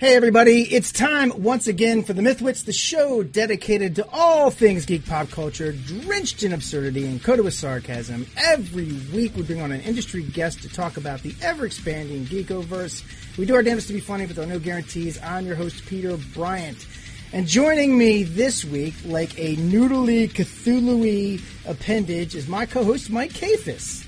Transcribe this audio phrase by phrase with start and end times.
[0.00, 4.86] Hey everybody, it's time once again for the Mythwits, the show dedicated to all things
[4.86, 8.24] geek pop culture, drenched in absurdity and coated with sarcasm.
[8.36, 13.02] Every week we bring on an industry guest to talk about the ever-expanding geekoverse.
[13.36, 15.20] We do our damnedest to be funny, but there are no guarantees.
[15.20, 16.86] I'm your host, Peter Bryant.
[17.32, 24.06] And joining me this week, like a noodly Cthulhu appendage, is my co-host, Mike Kafis.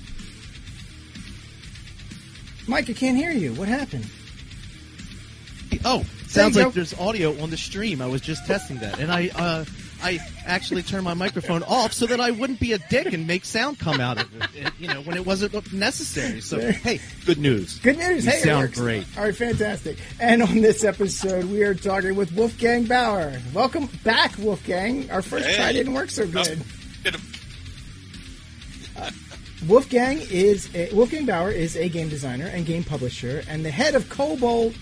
[2.65, 3.53] Mike, I can't hear you.
[3.55, 4.09] What happened?
[5.85, 8.01] Oh, sounds like there's audio on the stream.
[8.01, 9.65] I was just testing that, and I uh,
[10.03, 13.45] I actually turned my microphone off so that I wouldn't be a dick and make
[13.45, 16.41] sound come out of it, it, you know, when it wasn't necessary.
[16.41, 17.79] So hey, good news.
[17.79, 18.25] Good news.
[18.25, 18.79] You hey, it sound works.
[18.79, 19.05] great.
[19.17, 19.97] All right, fantastic.
[20.19, 23.33] And on this episode, we are talking with Wolfgang Baur.
[23.53, 25.09] Welcome back, Wolfgang.
[25.11, 25.55] Our first Hey.
[25.55, 26.61] try didn't work so good.
[27.03, 27.15] Good.
[29.67, 33.93] Wolfgang is a, Wolfgang Baur is a game designer and game publisher, and the head
[33.93, 34.73] of Kobold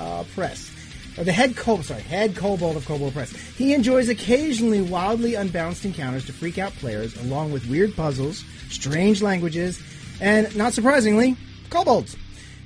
[0.00, 0.70] uh, Press.
[1.18, 3.32] Or the head Kobold, sorry, head Kobold of Kobold Press.
[3.32, 9.20] He enjoys occasionally wildly unbalanced encounters to freak out players, along with weird puzzles, strange
[9.20, 9.82] languages,
[10.20, 11.36] and not surprisingly,
[11.68, 12.16] kobolds.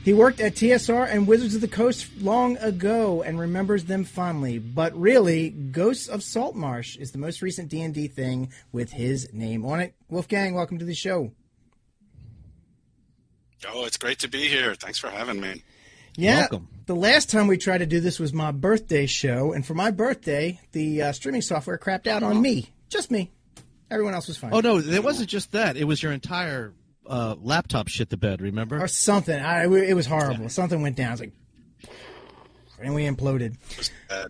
[0.04, 4.60] He worked at TSR and Wizards of the Coast long ago and remembers them fondly.
[4.60, 9.80] But really, Ghosts of Saltmarsh is the most recent D&D thing with his name on
[9.80, 9.94] it.
[10.08, 11.32] Wolfgang, welcome to the show.
[13.68, 14.76] Oh, it's great to be here.
[14.76, 15.64] Thanks for having me.
[16.14, 16.40] Yeah.
[16.40, 16.68] Welcome.
[16.86, 19.90] The last time we tried to do this was my birthday show, and for my
[19.90, 22.70] birthday, the uh, streaming software crapped out on me.
[22.88, 23.32] Just me.
[23.90, 24.54] Everyone else was fine.
[24.54, 25.76] Oh no, it wasn't just that.
[25.76, 26.72] It was your entire
[27.04, 28.40] uh, laptop shit the bed.
[28.40, 28.80] Remember?
[28.80, 29.36] Or something.
[29.36, 30.48] I, it was horrible.
[30.48, 31.12] Something went down.
[31.12, 31.32] It's like,
[32.80, 33.56] and we imploded.
[34.08, 34.28] Bad.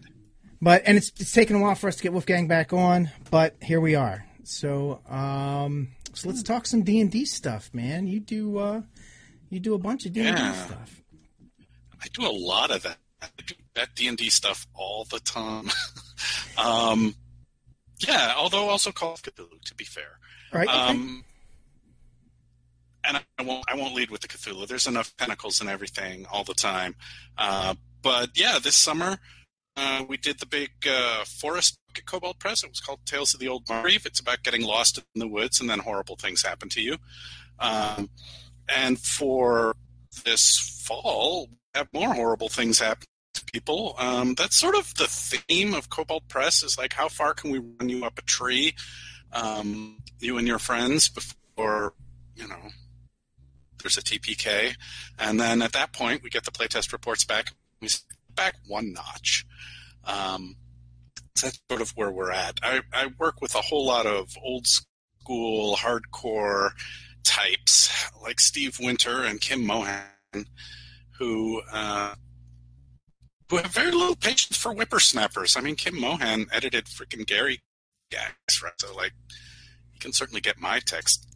[0.63, 3.57] But and it's it's taken a while for us to get Wolfgang back on, but
[3.61, 4.25] here we are.
[4.45, 8.07] So um, so let's talk some D and D stuff, man.
[8.07, 8.81] You do uh,
[9.51, 11.03] you do a bunch of D and D stuff.
[12.03, 12.99] I do a lot of that.
[13.23, 15.71] I do that D and D stuff all the time.
[16.59, 17.15] um,
[17.99, 19.61] yeah, although also Call of Cthulhu.
[19.65, 20.19] To be fair,
[20.53, 20.69] All right.
[20.69, 20.79] okay.
[20.79, 21.25] um,
[23.05, 24.67] and I won't I won't lead with the Cthulhu.
[24.67, 26.95] There's enough pentacles and everything all the time.
[27.39, 29.19] Uh, but yeah, this summer
[29.77, 32.65] uh, we did the big uh, forest book at Kobold Press.
[32.65, 34.07] It was called Tales of the Old Margreve.
[34.07, 36.97] It's about getting lost in the woods and then horrible things happen to you.
[37.59, 38.09] Um,
[38.69, 39.77] and for
[40.25, 43.95] this fall, have more horrible things happen to people.
[43.99, 47.59] Um, that's sort of the theme of Kobold Press is like how far can we
[47.59, 48.75] run you up a tree,
[49.33, 51.95] um, you and your friends before
[52.35, 52.71] you know
[53.83, 54.75] there's a TPK,
[55.19, 57.53] and then at that point we get the playtest reports back.
[57.81, 57.89] We
[58.35, 59.47] back one notch.
[60.05, 60.57] Um,
[61.35, 62.61] so that's sort of where we're at.
[62.63, 66.71] I, I work with a whole lot of old school hardcore
[67.25, 67.91] types
[68.23, 70.05] like Steve Winter and Kim Mohan,
[71.19, 72.15] who uh,
[73.49, 75.57] who have very little patience for whippersnappers.
[75.57, 77.61] I mean, Kim Mohan edited freaking Gary
[78.11, 78.73] Gygax, right?
[78.79, 79.13] So like,
[79.93, 81.27] he can certainly get my text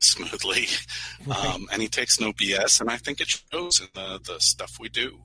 [0.00, 0.66] smoothly,
[1.30, 4.78] um, and he takes no BS, and I think it shows in the the stuff
[4.80, 5.18] we do.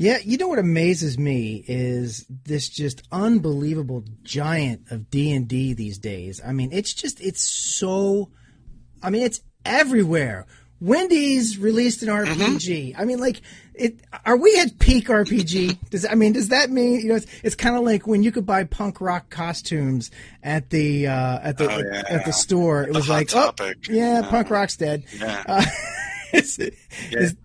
[0.00, 5.74] Yeah, you know what amazes me is this just unbelievable giant of D and D
[5.74, 6.40] these days.
[6.44, 8.30] I mean, it's just it's so.
[9.02, 10.46] I mean, it's everywhere.
[10.80, 12.94] Wendy's released an RPG.
[12.98, 13.40] I mean, like,
[13.74, 13.98] it.
[14.24, 15.90] Are we at peak RPG?
[15.90, 17.16] Does I mean, does that mean you know?
[17.16, 20.10] It's, it's kind of like when you could buy punk rock costumes
[20.42, 22.02] at the uh, at the Oh, yeah.
[22.08, 22.82] at the store.
[22.84, 23.76] It The was like, Topic.
[23.88, 24.28] oh, yeah, Yeah.
[24.30, 25.04] punk rock's dead.
[25.18, 25.42] Yeah.
[25.46, 25.64] Uh,
[26.32, 27.36] is, is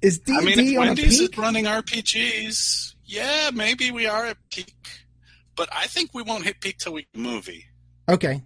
[0.00, 4.74] is D I mean, if Wendy's is running RPGs, yeah, maybe we are at peak.
[5.54, 7.66] But I think we won't hit peak till we get the movie.
[8.08, 8.42] Okay,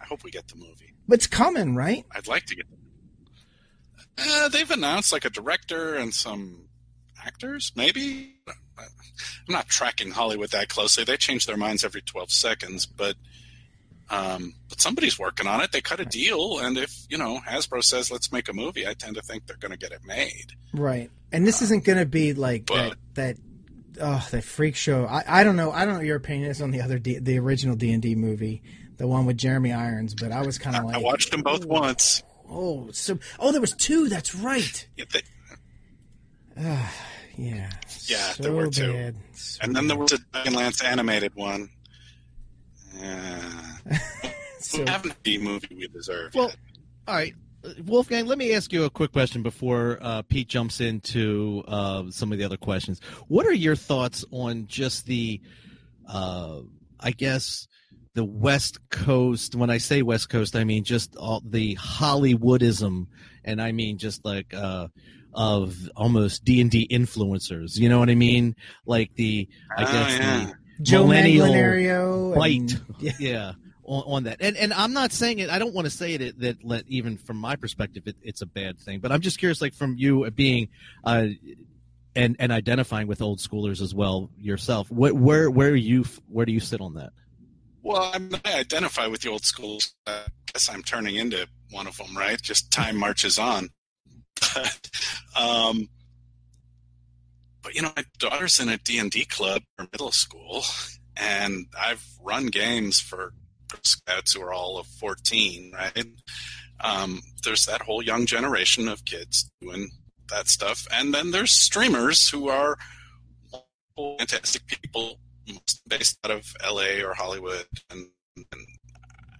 [0.00, 0.94] I hope we get the movie.
[1.08, 2.04] but it's coming, right?
[2.14, 2.66] I'd like to get.
[4.18, 6.68] Uh, they've announced like a director and some
[7.24, 8.34] actors, maybe.
[8.78, 8.86] I'm
[9.54, 11.04] not tracking Hollywood that closely.
[11.04, 13.16] They change their minds every 12 seconds, but
[14.10, 15.70] um, but somebody's working on it.
[15.70, 18.94] They cut a deal, and if you know Hasbro says let's make a movie, I
[18.94, 20.52] tend to think they're going to get it made.
[20.72, 21.10] Right.
[21.30, 23.36] And this isn't going to be like that but- that
[24.00, 25.06] oh that freak show.
[25.06, 25.70] I, I don't know.
[25.70, 28.02] I don't know what your opinion is on the other D, the original D and
[28.02, 28.62] D movie,
[28.96, 30.14] the one with Jeremy Irons.
[30.14, 32.22] But I was kind of like, I watched them both once.
[32.50, 34.08] Oh, so oh, there was two.
[34.08, 34.86] That's right.
[34.96, 35.22] Yeah, they-
[37.36, 37.70] Yeah.
[38.06, 39.14] Yeah, so there were two.
[39.32, 41.70] So And then there was a Dragonlance animated one.
[42.98, 43.52] Yeah.
[44.58, 46.34] So- we haven't the movie we deserve.
[46.34, 46.56] Well, yet.
[47.08, 48.26] all right, Uh, Wolfgang.
[48.26, 52.38] Let me ask you a quick question before uh, Pete jumps into uh, some of
[52.38, 53.00] the other questions.
[53.28, 55.40] What are your thoughts on just the,
[56.06, 56.60] uh,
[56.98, 57.68] I guess,
[58.14, 59.54] the West Coast.
[59.54, 63.06] When I say West Coast, I mean just all the Hollywoodism,
[63.44, 64.88] and I mean just like uh,
[65.34, 67.78] of almost D and D influencers.
[67.78, 68.56] You know what I mean?
[68.86, 70.44] Like the I Oh, guess yeah.
[70.78, 72.34] the Joe millennial Manganiello.
[72.36, 72.56] bite.
[72.72, 73.12] and- yeah.
[73.18, 73.52] yeah.
[73.84, 75.50] On, on that, and and I'm not saying it.
[75.50, 78.46] I don't want to say it that let even from my perspective, it, it's a
[78.46, 79.00] bad thing.
[79.00, 80.68] But I'm just curious, like from you being,
[81.02, 81.26] uh,
[82.14, 84.88] and and identifying with old schoolers as well yourself.
[84.92, 87.10] What where where you where do you sit on that?
[87.82, 89.78] Well, I, mean, I identify with the old school.
[90.06, 92.40] I guess I'm turning into one of them, right?
[92.40, 93.70] Just time marches on.
[94.54, 94.90] But,
[95.38, 95.88] um,
[97.62, 100.62] but you know, my daughter's in a D and D club for middle school,
[101.14, 103.34] and I've run games for
[103.82, 106.06] Scouts who are all of 14, right?
[106.80, 109.90] Um, there's that whole young generation of kids doing
[110.30, 112.78] that stuff, and then there's streamers who are
[113.96, 115.18] fantastic people
[115.88, 118.06] based out of LA or Hollywood and,
[118.36, 118.66] and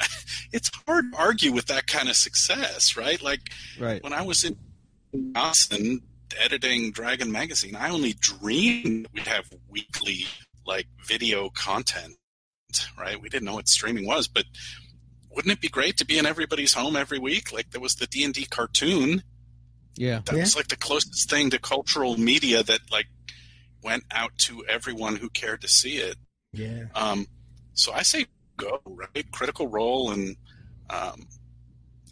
[0.52, 3.20] it's hard to argue with that kind of success, right?
[3.23, 3.41] Like
[3.79, 4.02] Right.
[4.02, 4.56] when I was in
[5.37, 6.00] Austin
[6.43, 10.26] editing Dragon magazine, I only dreamed we'd have weekly
[10.67, 12.17] like video content,
[12.99, 13.20] right?
[13.20, 14.44] We didn't know what streaming was, but
[15.31, 17.52] wouldn't it be great to be in everybody's home every week?
[17.52, 19.23] Like there was the D and D cartoon.
[19.97, 20.20] Yeah.
[20.25, 20.41] That Yeah.
[20.43, 23.06] was like the closest thing to cultural media that like
[23.82, 26.17] went out to everyone who cared to see it.
[26.53, 26.85] Yeah.
[26.94, 27.27] Um,
[27.75, 29.31] so I say go, right?
[29.32, 30.37] Critical Role and
[30.88, 31.27] um,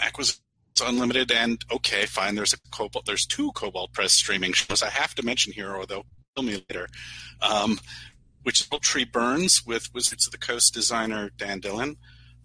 [0.00, 0.42] Acquisitions
[0.80, 2.36] Unlimited, and okay, fine.
[2.36, 3.04] There's a Kobold.
[3.04, 6.06] There's two Kobold Press streaming shows I have to mention here, or they'll
[6.36, 6.86] kill me later.
[7.42, 7.80] Um,
[8.44, 11.96] which is Tree Burns with Wizards of the Coast designer Dan Dillon,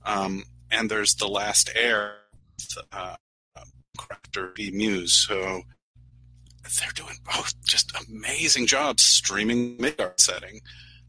[0.04, 2.16] um, and there's The Last Air,
[2.58, 3.16] with, uh,
[3.98, 5.14] crafter B Muse.
[5.28, 5.62] So
[6.80, 10.62] they're doing both just amazing jobs streaming Midgard setting.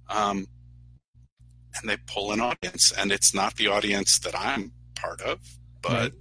[0.08, 0.46] Um,
[1.76, 5.40] and they pull an audience, and it's not the audience that I'm part of,
[5.82, 6.12] but Right.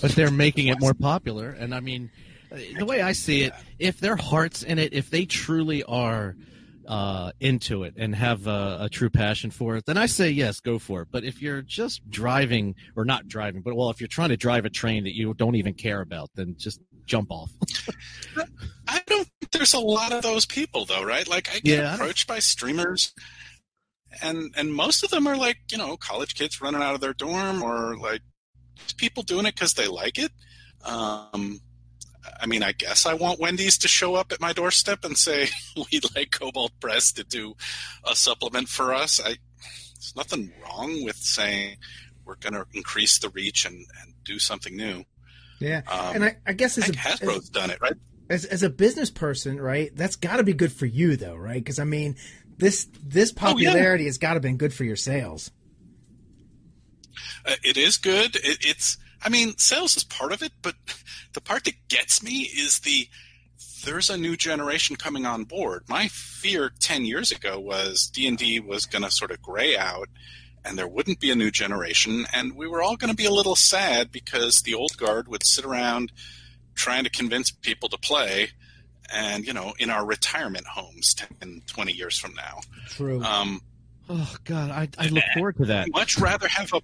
[0.00, 2.10] But they're making it more popular, and I mean,
[2.78, 6.36] the way I see it, if their hearts in it, if they truly are
[6.86, 10.60] uh, into it and have a, a true passion for it, then I say yes,
[10.60, 11.08] go for it.
[11.10, 14.64] But if you're just driving or not driving, but well, if you're trying to drive
[14.64, 17.52] a train that you don't even care about, then just jump off.
[18.88, 21.26] I don't think there's a lot of those people though, right?
[21.28, 23.12] Like I get Yeah, approached by streamers
[24.22, 27.14] and and most of them are like, you know, college kids running out of their
[27.14, 28.20] dorm or like
[28.96, 30.32] people doing it cuz they like it.
[30.84, 31.60] Um
[32.40, 35.48] I mean, I guess I want Wendy's to show up at my doorstep and say,
[35.76, 37.54] "We'd like Kobold Press to do
[38.04, 39.36] a supplement for us." I,
[39.94, 41.76] there's nothing wrong with saying
[42.24, 45.04] we're going to increase the reach and, and do something new.
[45.60, 45.82] Yeah.
[45.86, 47.94] Um, and I, I guess as a, Hasbro's done it, right?
[48.30, 49.94] as as a business person, right?
[49.94, 51.62] That's got to be good for you, though, right?
[51.62, 52.16] Because I mean,
[52.58, 53.70] this this Oh, yeah.
[53.70, 55.50] popularity has got to been good for your sales.
[57.46, 58.36] Uh, it is good.
[58.36, 60.74] It, it's, I mean, sales is part of it, but
[61.32, 63.08] the part that gets me is the
[63.84, 65.84] there's a new generation coming on board.
[65.88, 70.08] My fear 10 years ago was D&D was going to sort of gray out
[70.64, 73.30] and there wouldn't be a new generation and we were all going to be a
[73.30, 76.12] little sad because the old guard would sit around
[76.74, 78.48] trying to convince people to play
[79.12, 83.22] and you know in our retirement homes 10 20 years from now True.
[83.22, 83.60] um,
[84.08, 85.90] oh God, I, I look forward to that.
[85.92, 86.80] much rather have a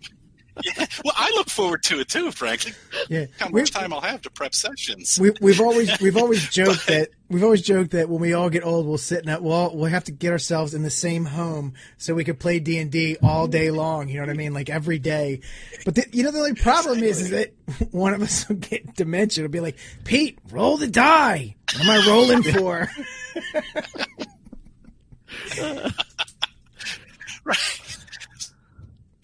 [0.62, 2.72] yeah, well i look forward to it too frankly
[3.08, 3.26] yeah.
[3.38, 7.08] how much time i'll have to prep sessions we, we've always we've always joked that
[7.30, 9.88] we've always joked that when we all get old, we'll sit in that well, we'll
[9.88, 13.16] have to get ourselves in the same home so we could play D and D
[13.22, 14.08] all day long.
[14.08, 14.52] You know what I mean?
[14.52, 15.40] Like every day.
[15.84, 17.52] But the, you know the only problem is, is that
[17.92, 19.44] one of us will get dementia.
[19.44, 21.56] It'll be like, Pete, roll the die.
[21.72, 22.90] What am I rolling for?
[27.44, 27.89] right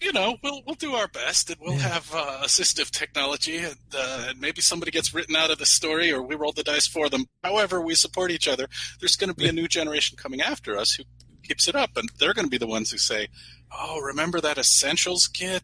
[0.01, 4.25] you know we'll we'll do our best and we'll have uh, assistive technology and, uh,
[4.29, 7.09] and maybe somebody gets written out of the story or we roll the dice for
[7.09, 7.25] them.
[7.43, 8.67] However we support each other.
[8.99, 11.03] There's going to be a new generation coming after us who
[11.43, 13.27] keeps it up and they're going to be the ones who say
[13.71, 15.63] oh remember that essentials kit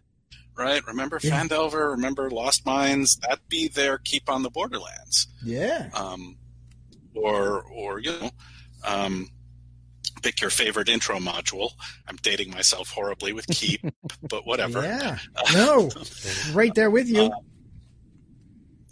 [0.55, 0.85] right?
[0.85, 1.41] Remember Yeah.
[1.41, 1.91] Phandelver?
[1.91, 3.17] Remember lost mines?
[3.27, 5.27] That be their keep on the borderlands.
[5.43, 5.89] Yeah.
[5.95, 6.37] um,
[7.15, 8.29] or or you know,
[8.85, 9.29] um,
[10.21, 11.71] pick your favorite intro module.
[12.07, 13.81] I'm dating myself horribly with Keep,
[14.29, 14.81] but whatever.
[14.83, 15.17] Yeah.
[15.53, 15.89] No.
[16.53, 17.31] Right there with you.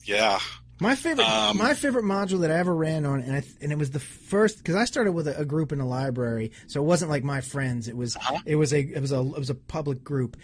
[0.04, 0.40] Yeah,
[0.80, 3.78] My favorite, Um, my favorite module that I ever ran on, and I, and it
[3.78, 6.86] was the first because I started with a, a group in the library, so it
[6.86, 7.88] wasn't like my friends.
[7.88, 8.40] It was Uh-huh.
[8.46, 10.38] it was a it was a it was a public group,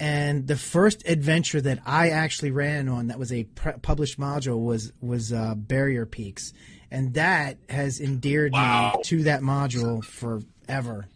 [0.00, 4.64] and the first adventure that I actually ran on that was a pr- published module
[4.64, 6.54] was was uh, Barrier Peaks,
[6.92, 8.92] and that has endeared Wow.
[8.98, 11.08] me to that module forever.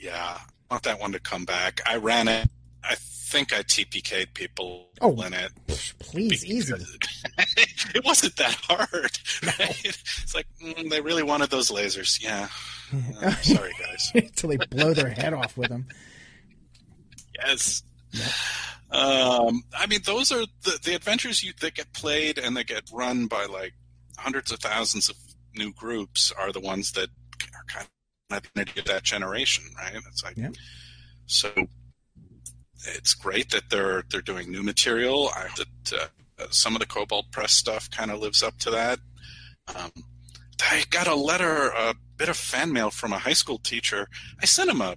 [0.00, 0.38] yeah.
[0.70, 1.80] I want that one to come back.
[1.86, 2.46] I ran it.
[2.84, 5.50] I think I TPK'd people Oh, in it.
[5.98, 6.74] Please, easy.
[7.94, 9.18] it wasn't that hard.
[9.58, 9.80] Right?
[9.84, 12.22] It's like mm, they really wanted those lasers.
[12.22, 12.48] Yeah.
[13.20, 14.10] Uh, sorry, guys.
[14.14, 15.86] Until they blow their head off with them.
[17.44, 17.82] Yes.
[18.90, 22.84] Um, I mean, those are the, the adventures you, that get played and that get
[22.92, 23.74] run by like
[24.16, 25.16] hundreds of thousands of
[25.54, 27.08] new groups are the ones that
[27.54, 27.86] are kind
[28.30, 29.94] of identity of that generation, right?
[29.94, 30.50] It's like, Yeah.
[31.26, 31.50] so
[32.96, 35.30] it's great that they're they're doing new material.
[35.36, 38.70] I hope that uh, some of the Kobold Press stuff kind of lives up to
[38.70, 39.00] that.
[39.74, 39.90] Um,
[40.62, 44.08] I got a letter, a bit of fan mail from a high school teacher.
[44.40, 44.96] I sent him a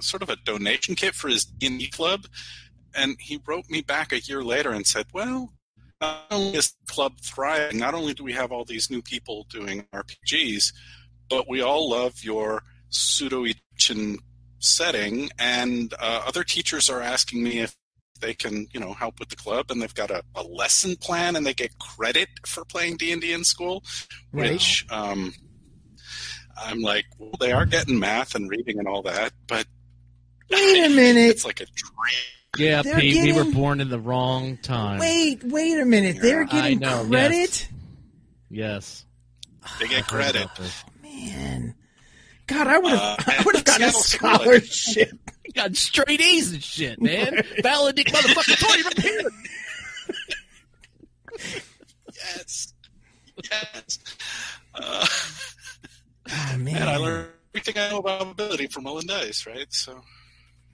[0.00, 2.26] sort of a donation kit for his D&D club,
[2.94, 5.52] and he wrote me back a year later and said, "Well,
[6.00, 9.46] not only is the club thriving, not only do we have all these new people
[9.50, 10.72] doing RPGs,
[11.28, 14.18] but we all love your pseudo Egyptian
[14.58, 17.76] setting, and uh, other teachers are asking me if."
[18.20, 21.36] They can, you know, help with the club, and they've got a, a lesson plan,
[21.36, 23.82] and they get credit for playing D and D in school,
[24.30, 24.52] Right.
[24.52, 25.32] which um,
[26.54, 29.66] I'm like, well, they are getting math and reading and all that, but
[30.50, 31.30] Wait a minute.
[31.30, 32.39] it's like a dream.
[32.58, 34.98] Yeah, They're Pete, we were born in the wrong time.
[34.98, 36.16] Wait, wait a minute.
[36.20, 37.68] They're getting know, credit?
[37.68, 37.68] yes.
[38.50, 39.04] Yes.
[39.78, 40.42] They get credit.
[40.44, 40.84] about this.
[41.02, 41.74] Man.
[42.48, 45.12] God, I would have Uh, I would have gotten a scholarship.
[45.54, 47.42] Got straight A's and shit, man.
[47.62, 49.30] Valedict motherfucking Tory from here.
[52.14, 52.74] Yes.
[53.50, 53.98] Yes.
[54.74, 55.06] Uh,
[56.32, 56.76] Oh man.
[56.76, 59.66] and I learned everything I know about ability from Mullen Dice, right?
[59.70, 60.00] So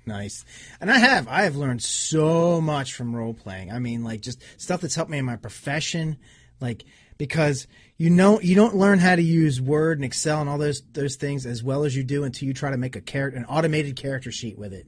[0.07, 0.45] Nice.
[0.81, 1.27] And I have.
[1.29, 3.73] I have learned so much from role playing.
[3.73, 6.17] I mean, like just stuff that's helped me in my profession.
[6.61, 6.85] Like
[7.19, 10.83] because you know you don't learn how to use Word and Excel and all those
[10.93, 13.45] those things as well as you do until you try to make a character an
[13.47, 14.87] automated character sheet with it.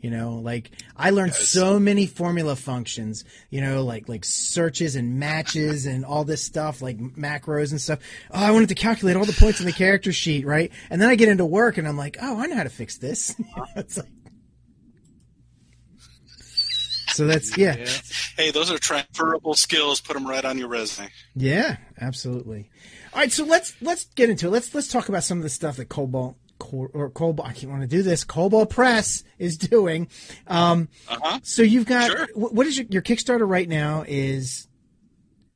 [0.00, 1.48] You know, like I learned Yes.
[1.48, 6.80] so many formula functions, you know, like like searches and matches and all this stuff,
[6.82, 7.98] like macros and stuff.
[8.30, 10.70] Oh, I wanted to calculate all the points in the character sheet, right?
[10.90, 12.98] And then I get into work and I'm like, oh, I know how to fix
[12.98, 13.34] this.
[13.76, 14.06] it's like,
[17.16, 17.88] so that's yeah, Yeah.
[18.36, 20.00] hey, those are transferable skills.
[20.00, 21.08] Put them right on your resume.
[21.34, 22.70] yeah, absolutely.
[23.12, 24.50] All right, so let's let's get into it.
[24.50, 26.36] Let's let's talk about some of the stuff that Kobold
[26.70, 27.46] or Kobold.
[27.48, 28.24] I can't want to do this.
[28.24, 30.08] Kobold Press is doing.
[30.46, 31.40] Um, Uh huh.
[31.42, 32.28] so you've got Sure.
[32.34, 34.04] what is your, your Kickstarter right now?
[34.06, 34.68] Is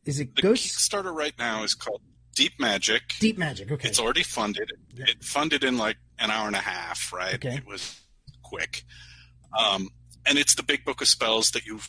[0.05, 2.01] is it The Ghost Kickstarter right now is called
[2.35, 3.03] Deep Magic.
[3.21, 3.71] Deep Magic?
[3.71, 4.73] Okay, It's already funded.
[4.97, 7.35] It funded in like an hour and a half, right?
[7.35, 7.57] Okay.
[7.57, 8.01] It was
[8.43, 8.85] quick.
[9.59, 9.89] Um,
[10.27, 11.89] and it's the big book of spells that you've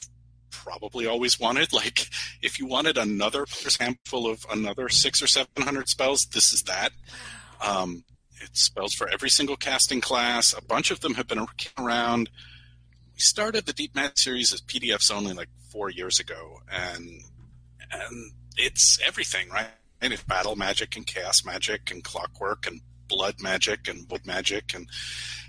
[0.50, 1.70] probably always wanted.
[1.82, 2.10] Like,
[2.42, 3.46] if you wanted another
[3.80, 6.92] handful of another six or seven hundred spells, this is that.
[7.66, 8.04] Um,
[8.42, 10.54] it's spells for every single casting class.
[10.54, 11.46] A bunch of them have been
[11.80, 12.30] around.
[13.14, 17.22] We started the Deep Magic series as PDFs only like four years ago, and
[17.92, 19.68] and it's everything, right?
[20.02, 24.74] And it's battle magic and chaos magic and clockwork and blood magic and wood magic
[24.74, 24.88] and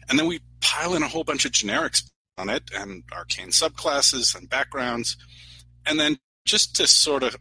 [0.09, 2.03] and then we pile in a whole bunch of generics
[2.43, 5.17] on it and arcane subclasses and backgrounds.
[5.87, 7.37] And then just to sort of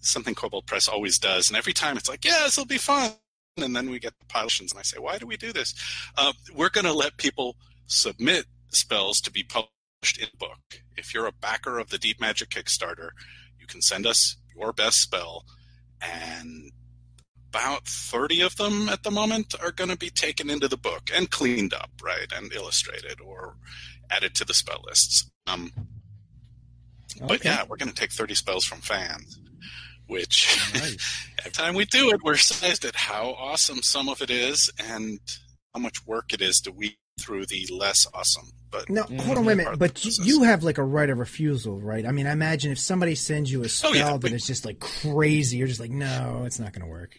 [0.00, 3.10] something Kobold Press always does and every time it's like yeah this will be fun
[3.58, 5.74] and then we get the pilations and I say why do we do this?
[6.16, 10.58] Uh, we're going to let people submit spells to be published in book.
[10.96, 13.10] If you're a backer of the Deep Magic Kickstarter
[13.58, 15.44] you can send us your best spell
[16.00, 16.70] and
[17.52, 21.10] about 30 of them at the moment are going to be taken into the book
[21.14, 23.56] and cleaned up right and illustrated or
[24.10, 25.72] added to the spell lists um,
[27.26, 29.40] but yeah we're going to take 30 spells from fans
[30.06, 31.26] which Nice.
[31.40, 35.18] every time we do it we're surprised at how awesome some of it is and
[35.74, 39.22] how much work it is to weed through the less awesome but No, Yeah.
[39.22, 39.78] hold on, wait a minute.
[39.80, 42.06] But you, you have like a right of refusal, right?
[42.06, 44.46] I mean, I imagine if somebody sends you a spell Oh, yeah, that we- is
[44.46, 47.16] just like crazy, you're just like, no, it's not going to work.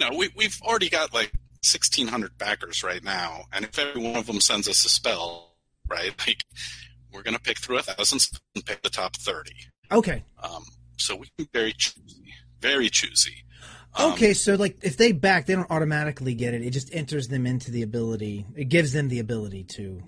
[0.00, 4.26] No, we, we've already got like 1,600 backers right now, and if every one of
[4.26, 5.54] them sends us a spell,
[5.88, 6.42] right, like
[7.12, 9.52] we're going to pick through a thousand and pick the top 30.
[9.92, 10.24] Okay.
[10.42, 10.64] Um,
[10.96, 13.44] so we can be very choosy, very choosy.
[13.94, 16.62] Um, Okay, so like if they back, they don't automatically get it.
[16.62, 18.46] It just enters them into the ability.
[18.56, 20.02] It gives them the ability to.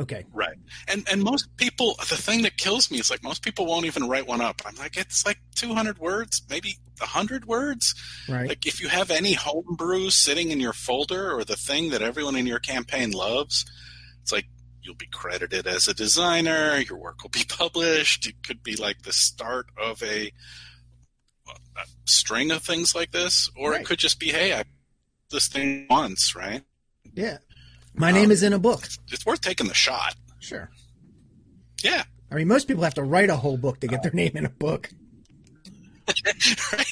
[0.00, 0.24] Okay.
[0.32, 0.56] Right.
[0.86, 4.08] And and most people, the thing that kills me is like most people won't even
[4.08, 4.62] write one up.
[4.64, 7.94] I'm like, it's like 200 words, maybe 100 words.
[8.28, 8.48] Right.
[8.48, 12.36] Like if you have any homebrew sitting in your folder or the thing that everyone
[12.36, 13.64] in your campaign loves,
[14.22, 14.46] it's like
[14.82, 16.76] you'll be credited as a designer.
[16.78, 18.26] Your work will be published.
[18.28, 20.30] It could be like the start of a,
[21.48, 23.80] a string of things like this, or Right.
[23.80, 24.64] it could just be, hey, I
[25.30, 26.62] this thing once, right?
[27.14, 27.38] Yeah.
[27.98, 28.88] My name Um, is in a book.
[29.10, 30.14] It's worth taking the shot.
[30.38, 30.70] Sure.
[31.82, 32.04] Yeah.
[32.30, 34.44] I mean, most people have to write a whole book to get their name in
[34.46, 34.90] a book.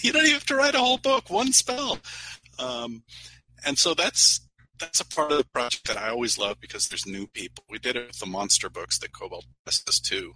[0.03, 1.99] You don't even have to write a whole book, one spell.
[2.59, 3.03] Um,
[3.65, 4.41] and so that's
[4.79, 7.65] that's a part of the project that I always love because there's new people.
[7.71, 10.35] We did it with the monster books that Kobold does this too.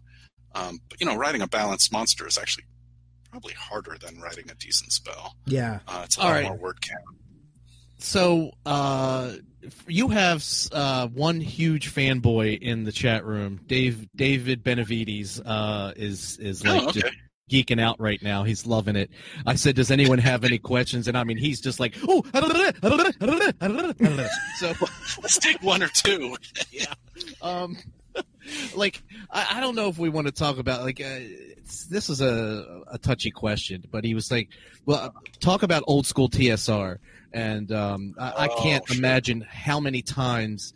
[0.55, 2.65] Um, but you know, writing a balanced monster is actually
[3.31, 5.35] probably harder than writing a decent spell.
[5.45, 5.81] Yeah.
[5.87, 6.45] Uh, it's a All lot right.
[6.45, 7.05] more word count.
[8.01, 9.33] So uh,
[9.87, 16.39] you have uh, one huge fanboy in the chat room, Dave David Benavides, uh, is
[16.39, 17.01] is like oh, okay.
[17.01, 17.15] just
[17.51, 18.45] geeking out right now.
[18.45, 19.11] He's loving it.
[19.47, 22.25] I said, "Does anyone have any questions?" And I mean, he's just like, "Oh."
[24.59, 24.73] so
[25.23, 26.37] Let's take one or two.
[27.43, 27.77] um
[28.75, 31.21] like I, I don't know if we want to talk about like uh,
[31.91, 34.49] this is a a touchy question but he was like
[34.87, 36.99] well talk about old school tsr
[37.33, 38.97] and um i, I Oh, can't sure.
[38.97, 40.73] imagine how many times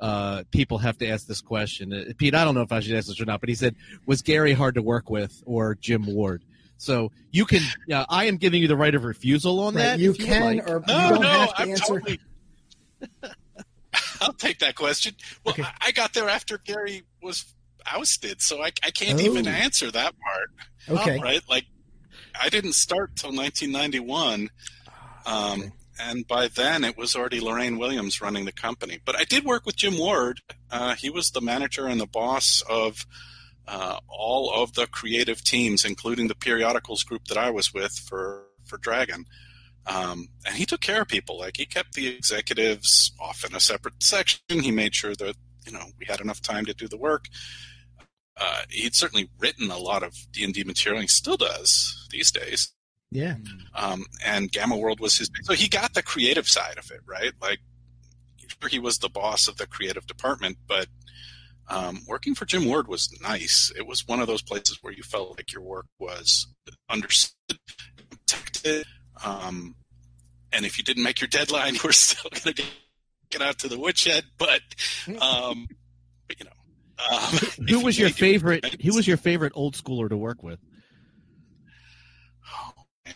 [0.00, 1.92] uh, people have to ask this question.
[1.92, 3.74] Uh, Pete, I don't know if I should ask this or not, but he said,
[4.06, 6.44] "Was Gary hard to work with, or Jim Ward?"
[6.76, 7.62] So you can.
[7.92, 9.82] Uh, I am giving you the right of refusal on Right.
[9.82, 9.98] that.
[9.98, 10.68] You if would can like.
[10.68, 12.00] or No, you don't no, have to I'm answer.
[12.00, 12.20] totally.
[14.20, 15.14] I'll take that question.
[15.44, 15.62] Well, Okay.
[15.64, 17.44] I, I got there after Gary was
[17.92, 19.50] ousted, so I, I can't even Oh.
[19.50, 20.14] answer that
[20.86, 21.00] part.
[21.00, 21.18] Okay.
[21.20, 21.40] Right?
[21.48, 21.66] Like,
[22.40, 24.48] I didn't start till 1991.
[25.26, 25.72] Um, Okay.
[25.98, 29.00] And by then, it was already Lorraine Williams running the company.
[29.04, 30.40] But I did work with Jim Ward.
[30.70, 33.06] Uh, he was the manager and the boss of
[33.66, 38.46] uh, all of the creative teams, including the periodicals group that I was with for
[38.64, 39.24] for Dragon.
[39.86, 41.38] Um, and he took care of people.
[41.38, 44.40] Like he kept the executives off in a separate section.
[44.48, 45.36] He made sure that
[45.66, 47.26] you know we had enough time to do the work.
[48.36, 51.02] Uh, he'd certainly written a lot of D and D material.
[51.02, 52.72] He still does these days.
[53.10, 53.36] Yeah.
[53.74, 55.30] Um, and Gamma World was his.
[55.42, 57.32] So he got the creative side of it, right?
[57.40, 57.60] Like,
[58.46, 60.86] sure, he was the boss of the creative department, but
[61.68, 63.72] um, working for Jim Ward was nice.
[63.76, 66.46] It was one of those places where you felt like your work was
[66.88, 67.58] understood,
[68.10, 68.86] protected,
[69.24, 69.74] um,
[70.52, 72.62] and if you didn't make your deadline, you were still going to
[73.30, 74.24] get out to the woodshed.
[74.38, 74.60] But,
[75.20, 75.68] um,
[76.26, 76.50] but you know,
[77.10, 78.82] um, Who was your favorite?
[78.82, 80.58] Who was your favorite old schooler to work with?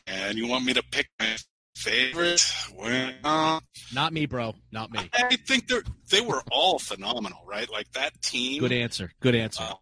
[0.07, 1.37] And you want me to pick my
[1.77, 2.43] favorite?
[2.77, 3.63] Well,
[3.95, 4.55] Not me, bro.
[4.71, 5.09] Not me.
[5.15, 5.79] I think they
[6.11, 7.71] they were all phenomenal, right?
[7.71, 8.61] Like that team.
[8.61, 9.11] Good answer.
[9.21, 9.63] Good answer.
[9.63, 9.75] Uh,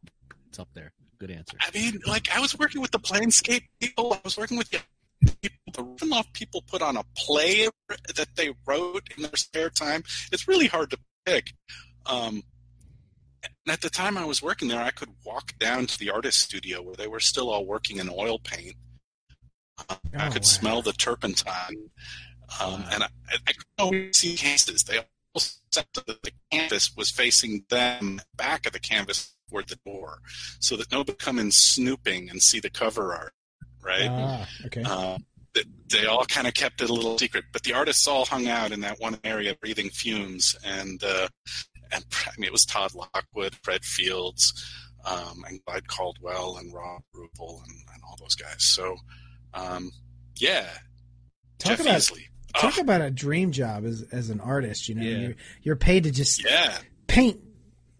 [0.48, 0.92] It's up there.
[1.18, 1.56] Good answer.
[1.60, 4.12] I mean, like I was working with the Planescape people.
[4.12, 4.80] I was working with the
[5.42, 5.58] people.
[5.72, 7.68] The Ravenloft people put on a play
[8.16, 10.02] that they wrote in their spare time.
[10.32, 11.52] It's really hard to pick.
[12.06, 12.42] Um,
[13.42, 16.40] and at the time I was working there, I could walk down to the artist
[16.40, 18.74] studio where they were still all working in oil paint.
[19.88, 20.46] Uh, I Oh, could wow.
[20.48, 21.90] smell the turpentine,
[22.60, 22.88] um, Wow.
[22.92, 23.08] and I,
[23.46, 24.84] I could always see cases.
[24.84, 25.04] They all
[25.70, 30.18] set that the canvas was facing them, back of the canvas toward the door,
[30.58, 33.32] so that nobody come in snooping and see the cover art.
[33.82, 34.08] Right?
[34.10, 34.82] Ah, okay.
[34.82, 38.26] Um, th- they all kind of kept it a little secret, but the artists all
[38.26, 41.28] hung out in that one area, breathing fumes, and uh,
[41.92, 44.52] and I mean it was Todd Lockwood, Fred Fields,
[45.06, 48.56] um, and Clyde Caldwell, and Robh Ruppel, and, and all those guys.
[48.58, 48.96] So,
[49.54, 49.90] um,
[50.36, 50.68] yeah,
[51.58, 52.22] Talk Jeff about Easley.
[52.56, 54.88] talk Oh, about a dream job as as an artist.
[54.88, 55.18] You know, Yeah.
[55.18, 56.76] you're, you're paid to just yeah.
[57.06, 57.40] paint.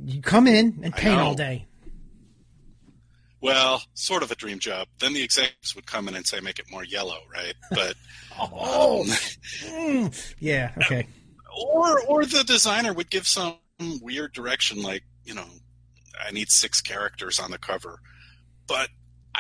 [0.05, 1.67] You come in and paint all day.
[3.43, 4.87] Well, sort of a dream job.
[4.99, 7.55] Then the executives would come in and say, "Make it more yellow," right?
[7.71, 7.97] But
[8.39, 10.35] Oh, um, mm.
[10.39, 10.73] yeah.
[10.85, 11.07] Okay.
[11.75, 13.57] or or the designer would give some
[14.03, 15.45] weird direction like you know
[16.25, 17.99] i need six characters on the cover
[18.67, 18.89] but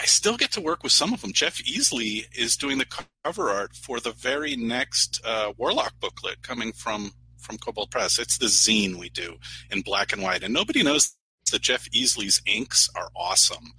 [0.00, 3.50] i still get to work with some of them jeff easley is doing the cover
[3.50, 8.46] art for the very next uh, warlock booklet coming from from kobold press it's the
[8.46, 9.36] zine we do
[9.70, 11.16] in black and white and nobody knows
[11.52, 13.72] that jeff easley's inks are awesome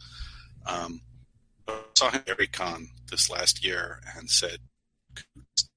[0.65, 1.01] um,
[1.67, 4.59] I saw him at Con this last year and said,
[5.15, 5.25] "Could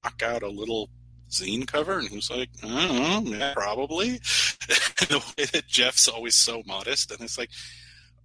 [0.03, 0.89] knock out a little
[1.29, 1.99] zine cover?
[1.99, 4.09] And he was like, I don't know, yeah, probably.
[4.19, 7.49] the way that Jeff's always so modest, and it's like,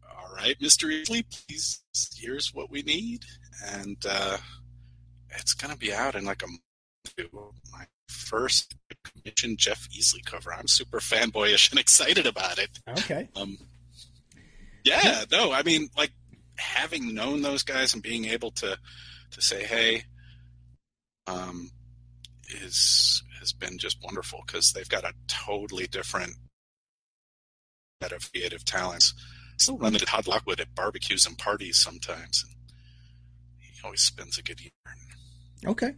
[0.08, 0.88] all right, Mr.
[0.88, 1.79] Easley, please,
[2.16, 3.24] here's what we need.
[3.64, 4.38] And uh,
[5.30, 6.60] it's going to be out in like a month.
[7.72, 10.52] My first commission Jeff Easley cover.
[10.52, 12.70] I'm super fanboyish and excited about it.
[12.88, 13.28] Okay.
[13.36, 13.58] Um,
[14.84, 16.12] yeah, no, I mean, like
[16.56, 18.78] having known those guys and being able to
[19.32, 20.04] to say, "Hey,"
[21.26, 21.70] um,
[22.48, 26.32] is has been just wonderful because they've got a totally different
[28.02, 29.14] set of creative talents.
[29.60, 32.54] Still run into Todd Lockwood at barbecues and parties sometimes, and
[33.60, 34.70] he always spends a good year.
[35.66, 35.88] Okay.
[35.88, 35.94] All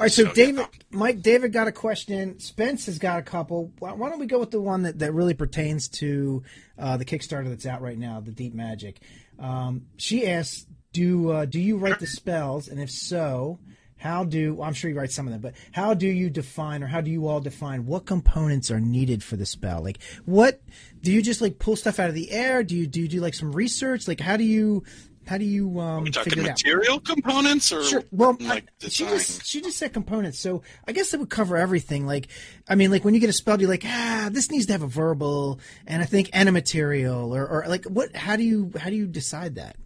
[0.00, 0.12] right.
[0.12, 0.66] So, So, David, yeah.
[0.90, 2.38] Mike, David got a question.
[2.38, 3.72] Spence has got a couple.
[3.78, 6.42] Why, why don't we go with the one that, that really pertains to
[6.78, 9.00] uh, the Kickstarter that's out right now, the Deep Magic?
[9.38, 12.68] Um, she asks, "Do uh, do you write the spells?
[12.68, 13.58] And if so,
[14.06, 14.62] how do?
[14.62, 17.10] I'm sure you write some of them, but how do you define, or how do
[17.10, 19.82] you all define what components are needed for the spell?
[19.82, 20.62] Like, what
[21.02, 22.62] do you just like pull stuff out of the air?
[22.62, 24.08] Do you do you do like some research?
[24.08, 24.84] Like, how do you
[25.26, 26.56] how do you um, we talking figure it out?
[26.64, 28.04] material components or Sure.
[28.12, 31.56] Well, like I- she just she just said components, so I guess it would cover
[31.56, 32.06] everything.
[32.06, 32.28] Like,
[32.68, 34.82] I mean, like when you get a spell, you're like, ah, this needs to have
[34.82, 38.14] a verbal, and I think and a material, or, or like what?
[38.14, 39.76] How do you how do you decide that?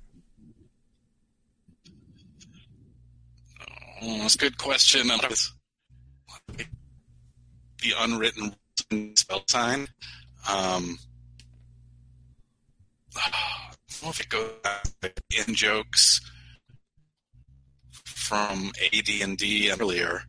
[4.03, 5.09] Oh, that's a good question.
[7.83, 8.55] The unwritten
[9.15, 9.89] spell sign.
[10.49, 10.99] Um,
[13.17, 14.53] I don't know if it goes
[15.47, 16.21] in jokes
[17.93, 20.23] from AD&D earlier.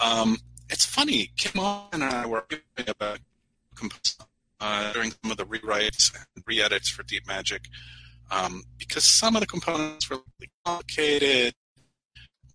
[0.00, 0.38] Um,
[0.70, 1.32] it's funny.
[1.36, 1.60] Kim
[1.92, 3.18] and I were arguing about
[4.60, 7.68] uh, during some of the rewrites and re-edits for Deep Magic
[8.30, 11.54] um, because some of the components were really complicated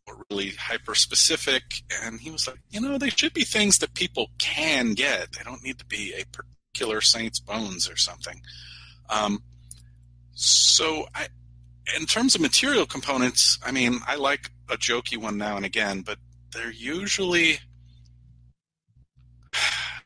[0.07, 1.63] were really hyper specific
[2.03, 5.33] and he was like you know they should be things that people can get.
[5.33, 8.41] They don't need to be a particular saint's bones or something.
[9.09, 9.43] Um,
[10.33, 11.27] so i
[11.97, 16.01] in terms of material components i mean i like a jokey one now and again
[16.01, 16.17] but
[16.53, 17.59] they're usually
[19.53, 20.01] i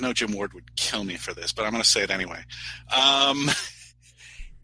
[0.00, 2.42] know jim ward would kill me for this but i'm going to say it anyway.
[2.94, 3.48] Um,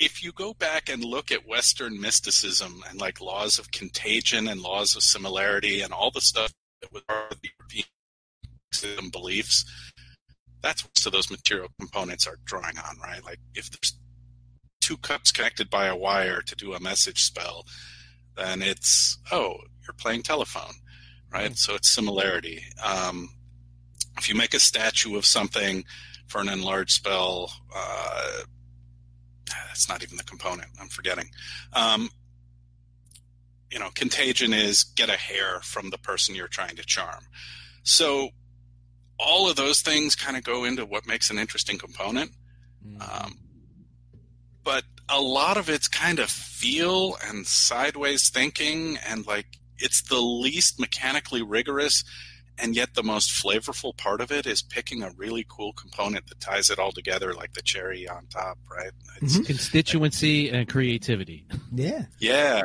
[0.01, 4.63] if you go back and look at Western mysticism and like laws of contagion and
[4.63, 7.51] laws of similarity and all the stuff that was part of the
[8.73, 9.65] European beliefs,
[10.63, 13.23] that's what so those material components are drawing on, right?
[13.25, 13.99] Like if there's
[14.81, 17.67] two cups connected by a wire to do a message spell,
[18.37, 20.73] then it's oh, you're playing telephone,
[21.31, 21.57] right?
[21.59, 22.63] So it's similarity.
[22.83, 23.29] Um,
[24.17, 25.85] if you make a statue of something
[26.27, 28.43] for an enlarged spell, uh,
[29.69, 30.69] that's not even the component.
[30.81, 31.31] I'm forgetting.
[31.73, 32.11] Um,
[33.71, 37.25] you know, contagion is get a hair from the person you're trying to charm.
[37.83, 38.31] So
[39.19, 42.33] all of those things kind of go into what makes an interesting component.
[43.01, 43.39] Um,
[44.65, 49.47] but a lot of it's kind of feel and sideways thinking, and like
[49.79, 52.05] it's the least mechanically rigorous,
[52.63, 56.41] and yet the most flavorful part of it is picking a really cool component that
[56.41, 58.93] ties it all together, like the cherry on top, right?
[59.23, 61.47] It's, Constituency and creativity.
[61.75, 62.05] Yeah.
[62.19, 62.63] Yeah,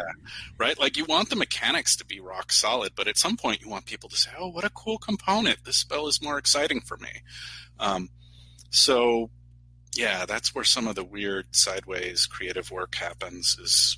[0.57, 0.79] right.
[0.79, 3.85] Like you want the mechanics to be rock solid, but at some point you want
[3.85, 5.63] people to say, "Oh, what a cool component!
[5.65, 7.11] This spell is more exciting for me."
[7.79, 8.09] Um,
[8.69, 9.29] so,
[9.95, 13.57] yeah, that's where some of the weird sideways creative work happens.
[13.61, 13.97] Is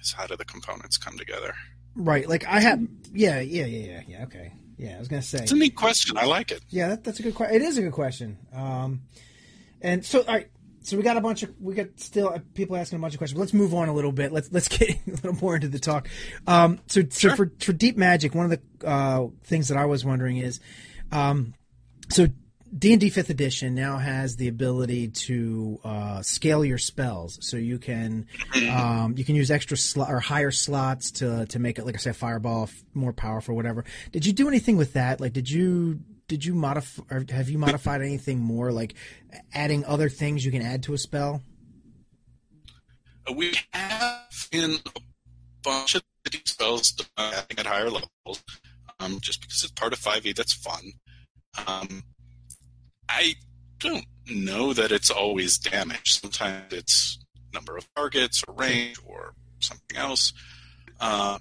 [0.00, 1.54] is how do the components come together?
[1.94, 2.28] Right.
[2.28, 2.80] Like I have.
[3.12, 3.40] Yeah.
[3.40, 3.66] Yeah.
[3.66, 3.86] Yeah.
[3.86, 4.02] Yeah.
[4.06, 4.24] Yeah.
[4.24, 4.52] Okay.
[4.80, 4.96] Yeah.
[4.96, 5.38] I was gonna say.
[5.42, 6.16] It's a neat question.
[6.16, 6.62] I like it.
[6.70, 7.56] Yeah, that, that's a good question.
[7.56, 8.38] It is a good question.
[8.52, 9.02] Um,
[9.80, 10.48] and so, all right.
[10.82, 13.18] So we got a bunch of we got still uh, people asking a bunch of
[13.18, 13.38] questions.
[13.38, 14.32] Let's move on a little bit.
[14.32, 16.08] Let's let's get a little more into the talk.
[16.46, 17.36] Um, so so Sure.
[17.36, 20.58] for for deep magic, one of the uh, things that I was wondering is,
[21.12, 21.52] um,
[22.08, 22.28] so
[22.76, 27.56] D and D Fifth Edition now has the ability to uh, scale your spells, so
[27.56, 28.26] you can
[28.70, 31.98] um, you can use extra slot or higher slots to to make it like I
[31.98, 33.84] said, fireball f- more powerful, whatever.
[34.12, 35.20] Did you do anything with that?
[35.20, 38.94] Like, did you did you modify or have you modified anything more, like
[39.52, 41.42] adding other things you can add to a spell?
[43.34, 45.00] We have in a
[45.64, 46.02] bunch of
[46.44, 48.44] spells uh, at higher levels,
[49.00, 50.34] um, just because it's part of 5e.
[50.34, 50.92] That's fun.
[51.66, 52.04] Um,
[53.12, 53.34] I
[53.80, 56.20] don't know that it's always damage.
[56.20, 57.18] Sometimes it's
[57.52, 60.32] number of targets or range or something else.
[61.00, 61.38] Uh,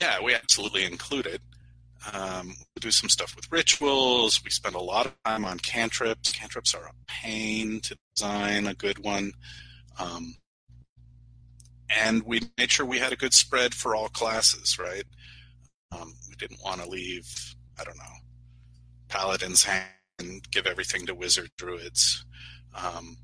[0.00, 1.40] yeah, we absolutely include it.
[2.12, 4.42] Um, we do some stuff with rituals.
[4.44, 6.32] We spend a lot of time on cantrips.
[6.32, 9.32] Cantrips are a pain to design a good one.
[9.98, 10.36] Um,
[11.88, 15.04] and we made sure we had a good spread for all classes, right?
[15.90, 18.14] Um, we didn't want to leave, I don't know,
[19.12, 19.84] paladins hand
[20.18, 22.24] and give everything to wizard druids.
[22.74, 23.18] Um,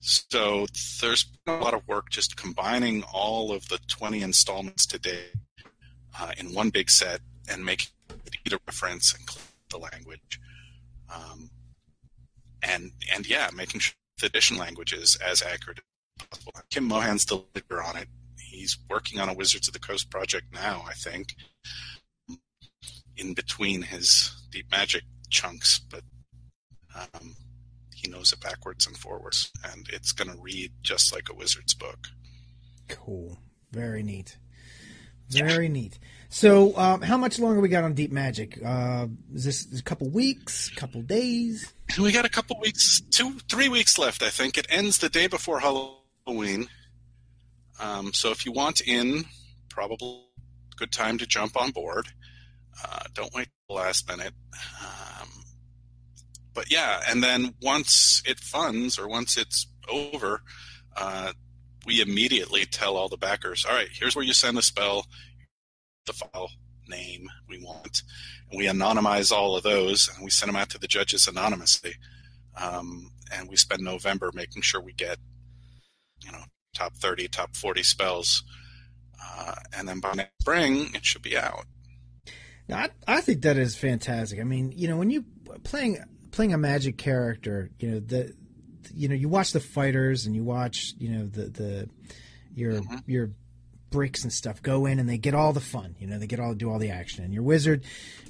[0.00, 0.66] so
[1.00, 5.26] there's been a lot of work just combining all of the 20 installments today
[6.18, 9.22] uh, in one big set and making it to reference and
[9.70, 10.40] the language.
[11.14, 11.50] Um,
[12.62, 15.80] and and yeah, making sure the edition language is as accurate
[16.20, 16.52] as possible.
[16.70, 18.08] Kim Mohan's the leader on it.
[18.40, 21.36] He's working on a Wizards of the Coast project now, I think,
[23.16, 26.02] in between his deep magic chunks, but
[26.94, 27.36] um,
[27.94, 31.74] he knows it backwards and forwards, and it's going to read just like a wizard's
[31.74, 32.08] book.
[32.88, 33.38] Cool.
[33.72, 34.38] Very neat.
[35.28, 35.72] Very yeah.
[35.72, 35.98] neat.
[36.28, 38.58] So, um, how much longer we got on Deep Magic?
[38.64, 41.72] Uh, is this a couple weeks, couple days?
[41.98, 44.22] We got a couple weeks, two, three weeks left.
[44.22, 46.68] I think it ends the day before Halloween.
[47.80, 49.24] Um, so, if you want in,
[49.68, 50.22] probably
[50.76, 52.08] good time to jump on board.
[52.84, 54.34] Uh, don't wait the last minute.
[54.80, 55.28] Um,
[56.54, 60.42] but yeah, and then once it funds or once it's over,
[60.96, 61.32] uh,
[61.84, 65.06] we immediately tell all the backers, all right, here's where you send the spell,
[66.06, 66.50] the file
[66.88, 68.02] name we want,
[68.50, 71.94] and we anonymize all of those, and we send them out to the judges anonymously.
[72.60, 75.18] Um, and we spend November making sure we get,
[76.24, 78.42] you know, top 30, top 40 spells.
[79.22, 81.66] Uh, and then by next spring, it should be out.
[82.72, 84.40] I, I think that is fantastic.
[84.40, 85.24] I mean, you know, when you
[85.64, 85.98] playing
[86.30, 88.34] playing a magic character, you know, the
[88.94, 91.88] you know, you watch the fighters and you watch, you know, the the
[92.54, 92.96] your mm-hmm.
[93.06, 93.30] your
[93.90, 95.94] bricks and stuff go in and they get all the fun.
[95.98, 97.24] You know, they get all do all the action.
[97.24, 97.84] And your wizard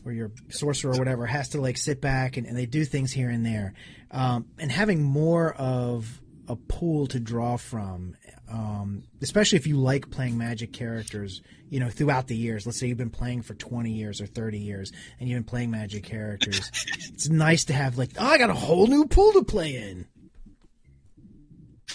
[0.05, 3.13] or your sorcerer or whatever has to like sit back and, and they do things
[3.13, 3.75] here and there.
[4.11, 8.17] Um, and having more of a pool to draw from,
[8.51, 12.67] um, especially if you like playing magic characters, you know, throughout the years.
[12.67, 15.71] Let's say you've been playing for 20 years or 30 years and you've been playing
[15.71, 16.71] magic characters.
[17.13, 20.07] it's nice to have like, oh, I got a whole new pool to play in.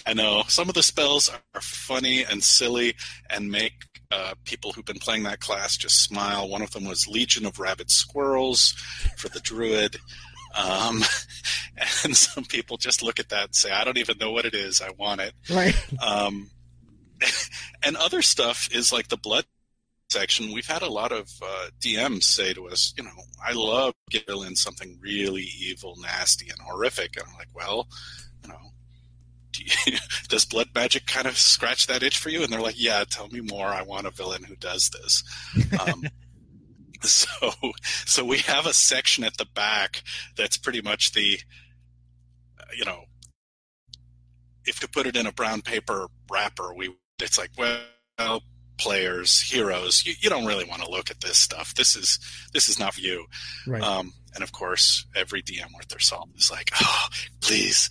[0.06, 2.94] I know some of the spells are funny and silly
[3.30, 3.72] and make
[4.10, 6.48] uh, people who've been playing that class just smile.
[6.48, 8.72] One of them was Legion of Rabid Squirrels
[9.16, 9.98] for the Druid.
[10.54, 11.02] Um,
[12.04, 14.54] and some people just look at that and say, I don't even know what it
[14.54, 14.80] is.
[14.80, 15.34] I want it.
[15.50, 15.74] Right.
[16.02, 16.50] Um,
[17.82, 19.44] and other stuff is like the blood
[20.10, 20.52] section.
[20.52, 23.10] We've had a lot of uh, DMs say to us, you know,
[23.44, 27.16] I love giving in something really evil, nasty, and horrific.
[27.16, 27.88] And I'm like, well,
[28.42, 28.72] you know,
[29.52, 32.42] do you, does blood magic kind of scratch that itch for you?
[32.42, 33.68] And they're like, yeah, tell me more.
[33.68, 35.24] I want a villain who does this.
[35.80, 36.04] Um,
[37.08, 37.50] so,
[38.06, 40.02] so we have a section at the back
[40.36, 41.38] that's pretty much the,
[42.76, 43.04] you know,
[44.64, 48.42] if to put it in a brown paper wrapper, we it's like, well,
[48.78, 51.74] players, heroes, you, you don't really want to look at this stuff.
[51.74, 52.18] This is
[52.52, 53.26] this is not for you.
[53.66, 53.82] Right.
[53.82, 57.06] Um, and of course, every DM worth their salt is like, oh,
[57.40, 57.90] please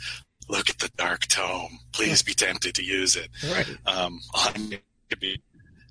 [0.50, 1.80] look at the dark tome.
[1.94, 3.30] Please be tempted to use it.
[3.50, 3.68] Right.
[3.86, 4.20] Um,
[5.10, 5.42] could be,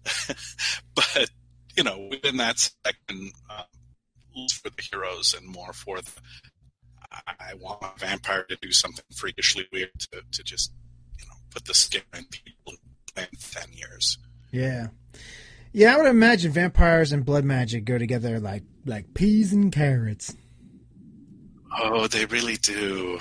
[0.94, 1.30] but
[1.80, 3.62] you know, within that section, uh,
[4.52, 6.10] for the heroes and more for the.
[7.26, 10.72] I want a vampire to do something freakishly weird to, to just,
[11.18, 12.74] you know, put the skin in people
[13.16, 14.18] in ten years.
[14.52, 14.88] Yeah.
[15.72, 20.36] Yeah, I would imagine vampires and blood magic go together like like peas and carrots.
[21.78, 23.18] Oh, they really do.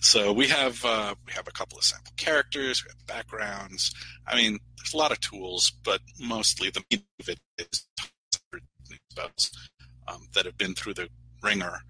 [0.00, 3.92] So we have uh, we have a couple of sample characters, we have backgrounds.
[4.26, 7.86] I mean, there's a lot of tools, but mostly the meat of it is
[9.10, 9.50] spells
[10.08, 11.08] um, that have been through the
[11.42, 11.80] ringer,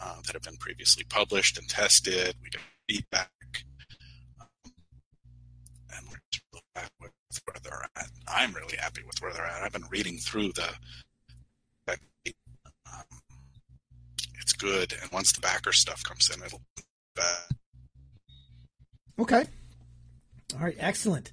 [0.00, 2.34] uh, that have been previously published and tested.
[2.42, 3.30] We get feedback,
[4.40, 4.72] um,
[5.94, 6.18] and we're
[6.52, 8.10] really happy with where they're at.
[8.26, 9.62] I'm really happy with where they're at.
[9.62, 10.68] I've been reading through the.
[11.88, 13.04] Um,
[14.40, 16.62] it's good, and once the backer stuff comes in, it'll
[17.18, 17.58] be bad.
[19.20, 19.44] Okay.
[20.54, 20.76] All right.
[20.78, 21.32] Excellent.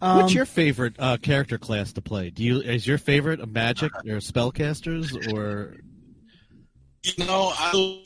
[0.00, 2.30] Um, What's your favorite uh, character class to play?
[2.30, 5.76] Do you is your favorite a magic or spellcasters or?
[7.04, 8.04] You know, I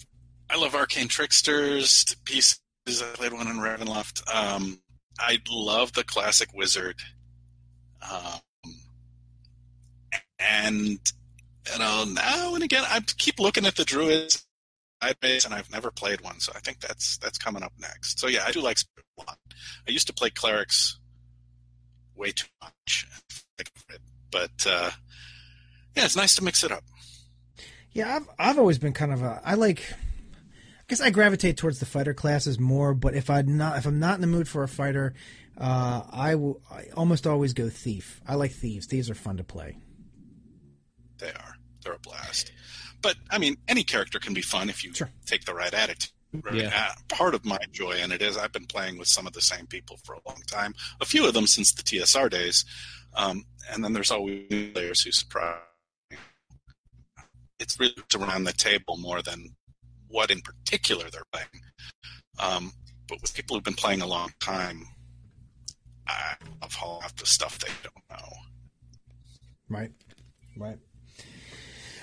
[0.50, 2.61] I love arcane tricksters to pieces.
[2.88, 4.22] I played one in Ravenloft.
[4.33, 4.79] Um,
[5.18, 6.96] I love the classic wizard,
[8.02, 8.72] um,
[10.38, 11.00] and
[11.72, 14.46] you know now and again I keep looking at the druids
[15.23, 18.19] and I've never played one, so I think that's that's coming up next.
[18.19, 18.79] So yeah, I do like
[19.19, 19.38] a lot.
[19.87, 20.99] I used to play clerics
[22.14, 23.07] way too much,
[24.31, 24.90] but uh,
[25.97, 26.85] yeah, it's nice to mix it up.
[27.92, 29.83] Yeah, I've I've always been kind of a I like.
[29.92, 33.99] I guess I gravitate towards the fighter classes more, but if I'm not if I'm
[33.99, 35.14] not in the mood for a fighter,
[35.59, 38.21] uh, I will I almost always go thief.
[38.27, 38.87] I like thieves.
[38.87, 39.79] Thieves are fun to play.
[41.19, 41.55] They are.
[41.83, 42.53] They're a blast.
[43.07, 45.12] But I mean, any character can be fun if you sure.
[45.27, 46.11] take the right attitude.
[46.42, 46.57] Right?
[46.57, 46.73] Yeah.
[46.75, 49.40] Uh, part of my joy in it is I've been playing with some of the
[49.40, 50.75] same people for a long time.
[51.01, 52.64] A few of them since the TSR days,
[53.14, 55.61] um, and then there's always new players who surprise.
[56.11, 56.16] Me.
[57.61, 59.55] It's really around the table more than
[60.09, 61.47] what in particular they're playing.
[62.40, 62.73] Um,
[63.09, 64.83] but with people who've been playing a long time,
[66.09, 68.29] I love hauling off the stuff they don't know.
[69.69, 69.92] Right,
[70.57, 70.79] right.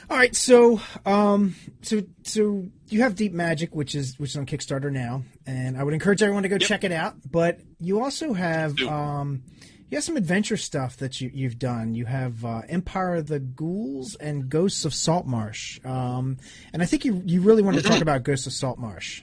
[0.10, 4.46] All right, so um, so so you have Deep Magic, which is which is on
[4.46, 6.68] Kickstarter now, and I would encourage everyone to go yep.
[6.68, 7.16] check it out.
[7.30, 9.44] But you also have um,
[9.90, 11.94] you have some adventure stuff that you, you've done.
[11.94, 15.80] You have uh, Empire of the Ghouls and Ghosts of Saltmarsh.
[15.86, 16.38] Um,
[16.74, 19.22] and I think you you really want to talk about Ghosts of Saltmarsh.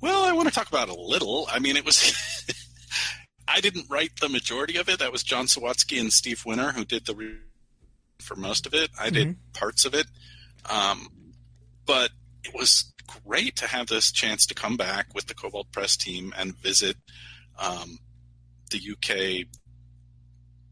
[0.00, 1.48] Well, I want to talk about it a little.
[1.50, 2.44] I mean, it was.
[3.48, 4.98] I didn't write the majority of it.
[4.98, 7.38] That was John Sawatsky and Steve Winter who did the re-
[8.28, 8.90] for most of it.
[8.98, 9.36] I did Mhm.
[9.54, 10.06] parts of it,
[10.66, 11.32] um,
[11.86, 12.12] but
[12.44, 12.92] it was
[13.24, 16.96] great to have this chance to come back with the Kobold Press team and visit
[17.58, 17.98] um,
[18.70, 19.46] the UK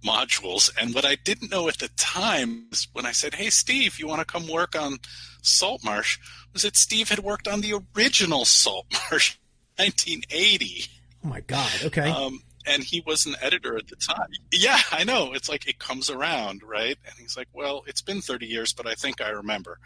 [0.04, 0.70] modules.
[0.80, 4.06] And what I didn't know at the time is when I said, "Hey, Steve, you
[4.06, 4.98] want to come work on
[5.42, 6.18] Saltmarsh?"
[6.52, 9.36] Was that Steve had worked on the original Saltmarsh,
[9.78, 10.86] 1980.
[11.24, 11.72] Oh my God!
[11.86, 12.08] Okay.
[12.08, 14.29] Um, and he was an editor at the time.
[14.52, 15.33] Yeah, I know.
[15.33, 16.96] It's like it comes around, right?
[17.05, 19.79] And he's like, "Well, it's been 30 years, but I think I remember."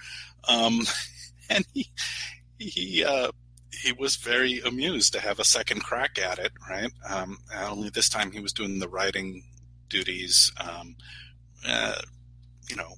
[0.49, 0.81] Um,
[1.51, 1.91] and he
[2.59, 3.33] he uh,
[3.73, 6.91] he was very amused to have a second crack at it, right?
[7.09, 9.45] Um, only this time he was doing the writing
[9.89, 10.53] duties.
[10.59, 10.97] Um,
[11.67, 12.01] uh,
[12.69, 12.95] you know,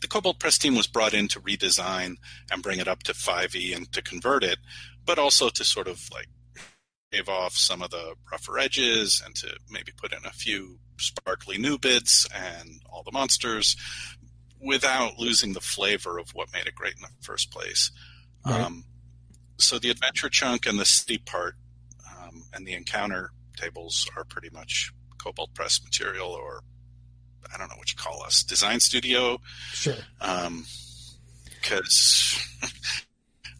[0.00, 2.16] the Kobold Press team was brought in to redesign
[2.50, 4.58] and bring it up to 5e and to convert it,
[5.04, 6.28] but also to sort of like
[7.12, 11.58] shave off some of the rougher edges and to maybe put in a few sparkly
[11.58, 13.76] new bits and all the monsters
[14.60, 17.90] without losing the flavor of what made it great in the first place.
[18.46, 18.60] Right.
[18.60, 18.84] Um,
[19.58, 21.54] so the adventure chunk and the city part
[22.08, 26.62] um, and the encounter tables are pretty much Kobold Press material or
[27.52, 29.38] I don't know what you call us, design studio
[29.72, 29.96] sure.
[31.60, 32.40] because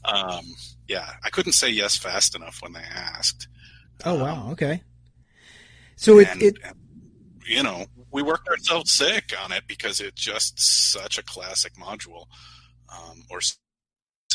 [0.04, 0.44] um,
[0.92, 3.48] yeah, I couldn't say yes fast enough when they asked.
[4.04, 4.48] Oh Um, wow.
[4.52, 4.82] Okay.
[5.96, 6.58] So it, and, it
[7.46, 12.26] you know, we worked ourselves sick on it because it's just such a classic module,
[12.88, 13.40] um, or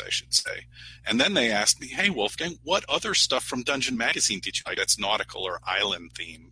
[0.05, 0.65] I should say.
[1.05, 4.63] And then they asked me, "Hey, Wolfgang, what other stuff from Dungeon Magazine did you
[4.67, 6.51] like that's nautical or island themed?"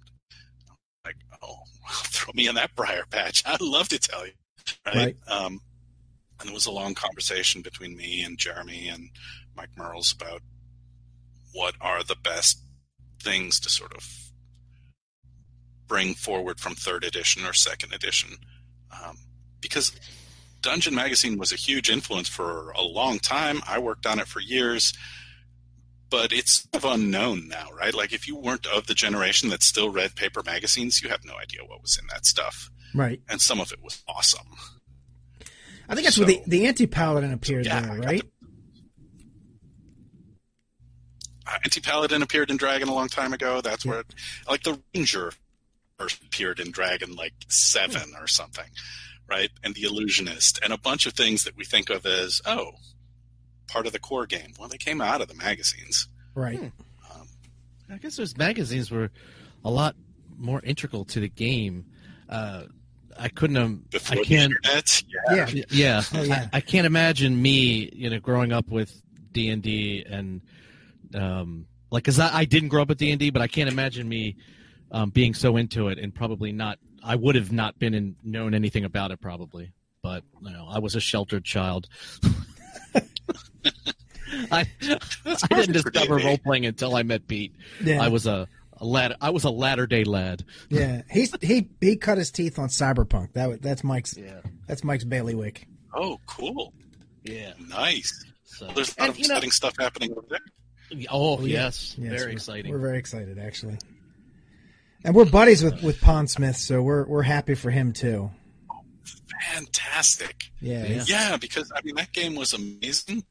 [0.70, 1.60] I'm like, oh,
[2.06, 3.44] throw me in that briar patch.
[3.48, 4.34] I'd love to tell you,
[4.86, 4.96] right?
[4.96, 5.15] Right.
[5.28, 5.60] Um,
[6.39, 9.10] and it was a long conversation between me and Jeremy and
[9.56, 10.41] Mike Mearls about
[11.54, 12.62] what are the best
[13.22, 14.08] things to sort of
[15.88, 18.38] bring forward from third edition or second edition.
[18.91, 19.18] Um,
[19.62, 19.91] because
[20.62, 23.62] dungeon magazine was a huge influence for a long time.
[23.68, 24.94] I worked on it for years
[26.10, 27.94] but it's sort of unknown now right?
[27.94, 31.36] Like if you weren't of the generation that still read paper magazines you have no
[31.36, 32.70] idea what was in that stuff.
[32.94, 33.20] Right.
[33.30, 34.48] and some of it was awesome.
[35.88, 38.24] I think that's where the the anti paladin appeared yeah, there, right?
[41.48, 44.08] Uh, anti-paladin appeared in dragon a long time ago that's where it,
[44.50, 45.32] like the ranger
[46.00, 48.66] first appeared in dragon like seven or something
[49.28, 52.72] right and the illusionist and a bunch of things that we think of as oh
[53.68, 56.60] part of the core game well they came out of the magazines Right.
[56.60, 56.66] Hmm.
[57.22, 57.28] um,
[57.90, 59.10] I guess those magazines were
[59.64, 59.96] a lot
[60.38, 61.86] more integral to the game.
[62.28, 62.64] Uh,
[63.18, 63.90] I couldn't have.
[63.90, 64.52] before I the can't.
[64.52, 65.64] internet yeah Yeah.
[65.70, 66.50] Yeah, Oh, yeah.
[66.52, 70.42] I, I can't imagine me, you know, growing up with D and D and
[71.15, 73.69] um, like, cause I, I didn't grow up with D and D, but I can't
[73.69, 74.36] imagine me
[74.91, 76.78] um, being so into it and probably not.
[77.04, 80.80] I would have not been in, known anything about it probably, but you know, I
[80.80, 81.88] was a sheltered child.
[84.51, 87.56] I, I didn't discover role playing until I met Pete.
[87.82, 88.01] Yeah.
[88.01, 88.47] I was a,
[88.78, 89.15] a lad.
[89.21, 90.43] I was a latter day lad.
[90.69, 91.04] yeah.
[91.12, 93.34] He's he he cut his teeth on Cyberpunk.
[93.34, 94.41] That that's Mike's Yeah.
[94.67, 95.67] that's Mike's bailiwick.
[95.93, 96.73] oh cool
[97.23, 97.54] Yeah.
[97.69, 100.39] nice So, there's a lot and, of you know- exciting stuff happening over there
[101.10, 101.63] oh, yeah.
[101.65, 102.71] yes, Yes, very we're- exciting.
[102.71, 103.78] We're very excited actually.
[105.04, 108.32] And we're buddies with with Pondsmith, so we're we're happy for him too.
[109.54, 110.86] fantastic Yeah.
[110.86, 111.04] Yeah.
[111.08, 113.24] Yeah, because I mean that game was amazing,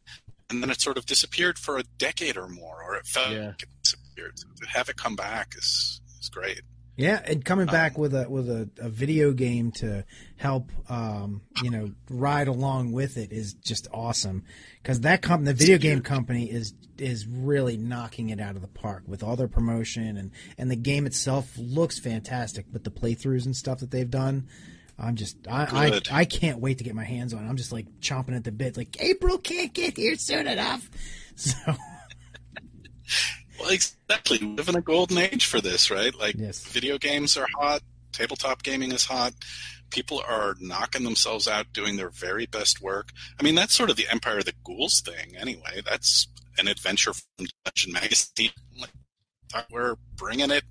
[0.50, 3.46] and then it sort of disappeared for a decade or more, or it felt Yeah.
[3.48, 4.38] like it disappeared.
[4.38, 6.60] So to have it come back is is great.
[6.96, 10.04] Yeah, and coming back Um, with a with a, a video game to
[10.36, 14.44] help um, you know ride along with it is just awesome
[14.82, 18.68] because that company, the video game company, is is really knocking it out of the
[18.68, 22.66] park with all their promotion and and the game itself looks fantastic.
[22.72, 24.46] But the playthroughs and stuff that they've done,
[24.96, 27.44] I'm just I I, I can't wait to get my hands on.
[27.44, 27.48] it.
[27.48, 28.76] I'm just like chomping at the bit.
[28.76, 30.88] Like April can't get here soon enough.
[31.36, 31.58] So
[33.58, 34.38] Well, exactly.
[34.38, 36.14] We live in a golden age for this, right?
[36.14, 36.64] Like Yes.
[36.64, 37.82] video games are hot,
[38.12, 39.32] tabletop gaming is hot.
[39.90, 43.10] People are knocking themselves out doing their very best work.
[43.38, 45.82] I mean, that's sort of the Empire of the Ghouls thing, anyway.
[45.88, 46.26] That's
[46.58, 48.50] an adventure from Dungeon Magazine.
[48.80, 48.90] Like,
[49.70, 50.64] we're bringing it.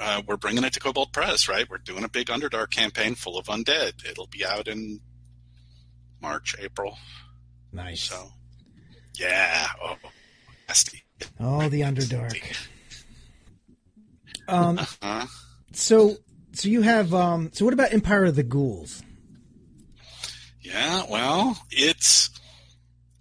[0.00, 1.68] Uh, we're bringing it to Kobold Press, right?
[1.68, 4.08] We're doing a big Underdark campaign full of undead.
[4.08, 5.00] It'll be out in
[6.20, 6.96] March, April.
[7.70, 8.04] nice.
[8.04, 8.30] So,
[9.14, 9.66] yeah.
[9.82, 9.96] Oh,
[10.68, 11.01] nasty.
[11.40, 12.40] Oh, the Underdark.
[14.48, 15.26] Um, uh-huh.
[15.72, 16.16] So,
[16.52, 17.14] so you have.
[17.14, 19.02] Um, so, what about Empire of the Ghouls?
[20.60, 22.30] Yeah, well, it's.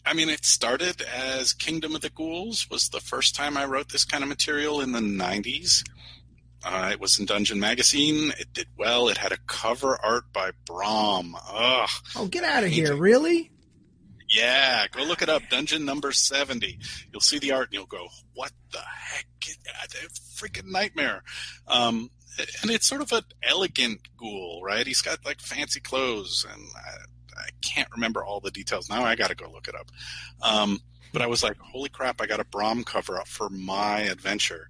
[0.06, 3.90] I mean, it started as Kingdom of the Ghouls was the first time I wrote
[3.90, 5.84] this kind of material in the '90s.
[6.64, 8.34] Uh, it was in Dungeon Magazine.
[8.40, 9.08] It did well.
[9.08, 11.36] It had a cover art by Brom.
[11.50, 11.90] Ugh.
[12.16, 12.96] Oh, get out of here!
[12.96, 13.52] Really?
[14.32, 15.44] Yeah, go look it up.
[15.50, 16.80] Dungeon number 70.
[17.12, 19.26] You'll see the art and you'll go, what the heck?
[19.70, 19.88] A
[20.38, 21.24] Freaking nightmare.
[21.68, 22.10] Um,
[22.62, 24.88] and it's sort of an elegant ghoul, right?
[24.88, 29.04] He's got like fancy clothes and I, I can't remember all the details now.
[29.04, 29.92] I got to go look it up.
[30.42, 30.80] Um,
[31.12, 34.70] but I was like, holy crap, I got a Brom cover up for my adventure.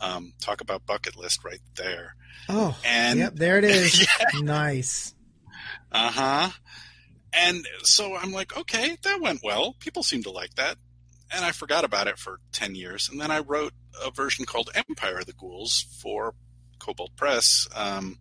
[0.00, 2.14] Um, talk about bucket list right there.
[2.48, 4.00] Oh, and yep, there it is.
[4.34, 4.40] yeah.
[4.40, 5.14] Nice.
[5.90, 6.50] Uh huh.
[7.32, 9.74] And so I'm like, okay, that went well.
[9.80, 10.76] People seem to like that.
[11.30, 13.08] And I forgot about it for 10 years.
[13.10, 16.34] And then I wrote a version called Empire of the Ghouls for
[16.78, 18.18] Kobold Press, um,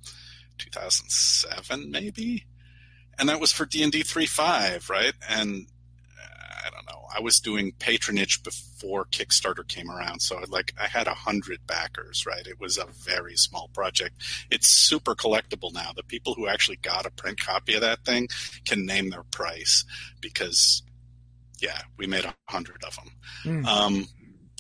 [0.58, 2.46] 2007 maybe.
[3.18, 5.14] And that was for D&D 3.5, right?
[5.30, 5.68] And
[6.66, 6.97] I don't know.
[7.18, 12.26] I was doing patronage before Kickstarter came around, so like I had a hundred backers.
[12.26, 14.22] Right, it was a very small project.
[14.52, 15.92] It's super collectible now.
[15.96, 18.28] The people who actually got a print copy of that thing
[18.66, 19.84] can name their price
[20.22, 20.84] because,
[21.60, 23.12] yeah, we made a hundred of them.
[23.44, 23.66] Mm.
[23.66, 24.08] Um,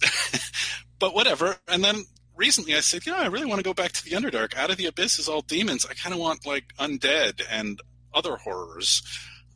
[1.00, 1.58] but whatever.
[1.68, 2.06] And then
[2.36, 4.56] recently I said, you know, I really want to go back to the Underdark.
[4.56, 5.86] Out of the Abyss is all demons.
[5.86, 7.80] I kind of want like undead and
[8.14, 9.04] other horrors.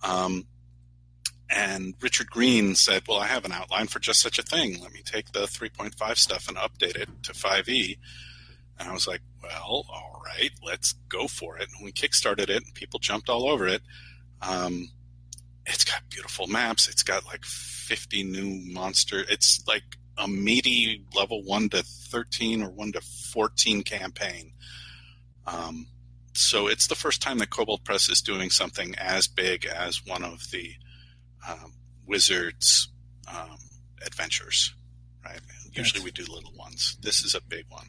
[0.04, 0.46] Um,
[1.52, 4.82] and Richard Green said, Well, I have an outline for just such a thing.
[4.82, 7.98] Let me take the 3.5 stuff and update it to 5e.
[8.80, 11.68] And I was like, Well, all right, let's go for it.
[11.76, 13.82] And we kickstarted it, and people jumped all over it.
[14.42, 14.90] Um,
[15.66, 16.88] it's got beautiful maps.
[16.88, 19.24] It's got like 50 new monster.
[19.30, 19.84] It's like
[20.18, 24.54] a meaty level 1 to 13 or 1 to 14 campaign.
[25.46, 25.88] Um,
[26.34, 30.24] so it's the first time that Kobold Press is doing something as big as one
[30.24, 30.74] of the
[31.48, 31.74] um,
[32.06, 32.90] Wizards
[33.28, 33.58] um,
[34.06, 34.74] adventures,
[35.24, 35.36] right?
[35.36, 36.98] That's, Usually we do little ones.
[37.02, 37.88] This is a big one.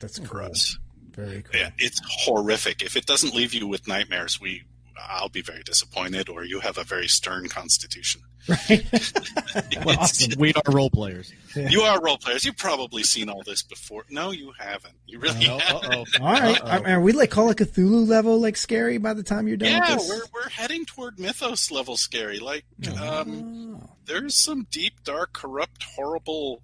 [0.00, 0.50] That's for cool.
[0.50, 0.78] us.
[1.10, 1.60] Very cool.
[1.60, 2.82] Yeah, it's horrific.
[2.82, 4.64] If it doesn't leave you with nightmares, we
[5.08, 8.22] I'll be very disappointed, or you have a very stern constitution.
[8.48, 8.86] Right.
[9.84, 10.32] well, awesome.
[10.38, 11.32] We are role players.
[11.56, 11.68] Yeah.
[11.78, 12.44] You are role players.
[12.44, 14.04] You've probably seen all this before.
[14.10, 14.94] No, you haven't.
[15.06, 16.20] You really uh haven't.
[16.20, 16.60] All right.
[16.62, 16.90] Uh-oh.
[16.92, 19.70] Are we like Call of Cthulhu level like scary by the time you're done?
[19.70, 22.38] Yeah, we're we're heading toward mythos level scary.
[22.38, 23.20] Like, oh.
[23.20, 26.62] um, there's some deep, dark, corrupt, horrible.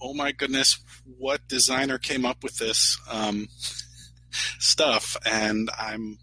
[0.00, 0.78] Oh my goodness,
[1.18, 3.48] what designer came up with this um,
[4.58, 5.16] stuff?
[5.24, 6.18] And I'm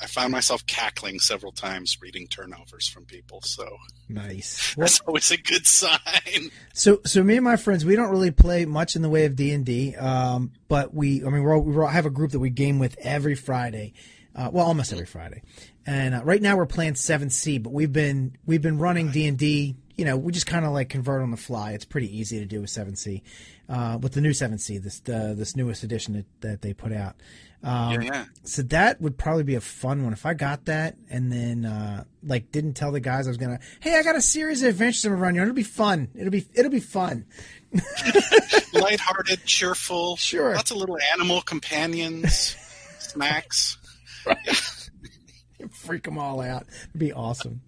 [0.00, 3.40] I found myself cackling several times reading turnovers from people.
[3.42, 3.78] So
[4.08, 4.74] nice.
[4.78, 6.50] That's always a good sign.
[6.72, 9.36] So, so me and my friends, we don't really play much in the way of
[9.36, 12.40] D and D, um, but we, I mean, we're, all, we have a group that
[12.40, 13.94] we game with every Friday.
[14.34, 15.42] Uh, well, almost every Friday.
[15.84, 19.26] And uh, right now we're playing 7th Sea, but we've been we've been running D
[19.26, 19.74] and D.
[19.96, 21.72] You know, we just kind of like convert on the fly.
[21.72, 23.22] It's pretty easy to do with 7th Sea,
[23.68, 26.92] uh, with the new 7th Sea, this uh, this newest edition that, that they put
[26.92, 27.16] out.
[27.62, 28.24] Um, yeah, yeah.
[28.44, 32.04] So that would probably be a fun one if I got that and then uh,
[32.22, 33.58] like didn't tell the guys I was gonna.
[33.80, 35.40] Hey, I got a series of adventures I'm running.
[35.40, 36.08] It'll be fun.
[36.14, 37.26] It'll be it'll be fun.
[38.72, 40.16] Lighthearted, cheerful.
[40.16, 40.54] Sure.
[40.54, 42.56] Lots of little animal companions,
[43.00, 43.76] snacks.
[45.72, 46.66] Freak them all out.
[46.90, 47.62] It'd be awesome.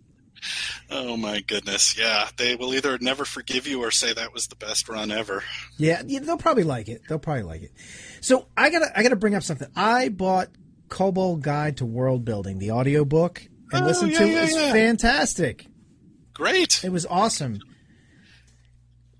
[0.91, 1.99] Oh my goodness!
[1.99, 5.45] Yeah, they will either never forgive you or say that was the best run ever.
[5.79, 7.03] Yeah, they'll probably like it.
[7.09, 7.73] They'll probably like it.
[8.21, 9.69] So I gotta I gotta bring up something.
[9.77, 10.49] I bought
[10.89, 14.31] Kobold Guide to World Building, the audio book, and oh, listened yeah, to it.
[14.31, 14.73] Yeah, it was yeah.
[14.73, 15.67] fantastic.
[16.35, 16.85] Great.
[16.85, 17.61] It was awesome.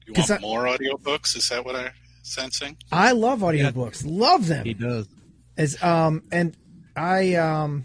[0.07, 1.37] You want I, more audiobooks?
[1.37, 1.93] Is that what I'm
[2.23, 2.77] sensing?
[2.91, 4.03] I love audiobooks.
[4.05, 4.65] Love them.
[4.65, 5.09] He does.
[5.57, 6.57] As um and
[6.97, 7.85] I um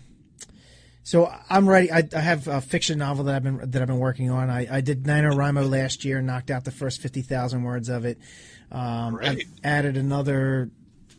[1.05, 1.91] so I'm ready.
[1.91, 4.49] I, I, have a fiction novel that I've been that I've been working on.
[4.49, 8.05] I, I did NaNoWriMo last year and knocked out the first fifty thousand words of
[8.05, 8.17] it.
[8.71, 10.71] Um, I've added another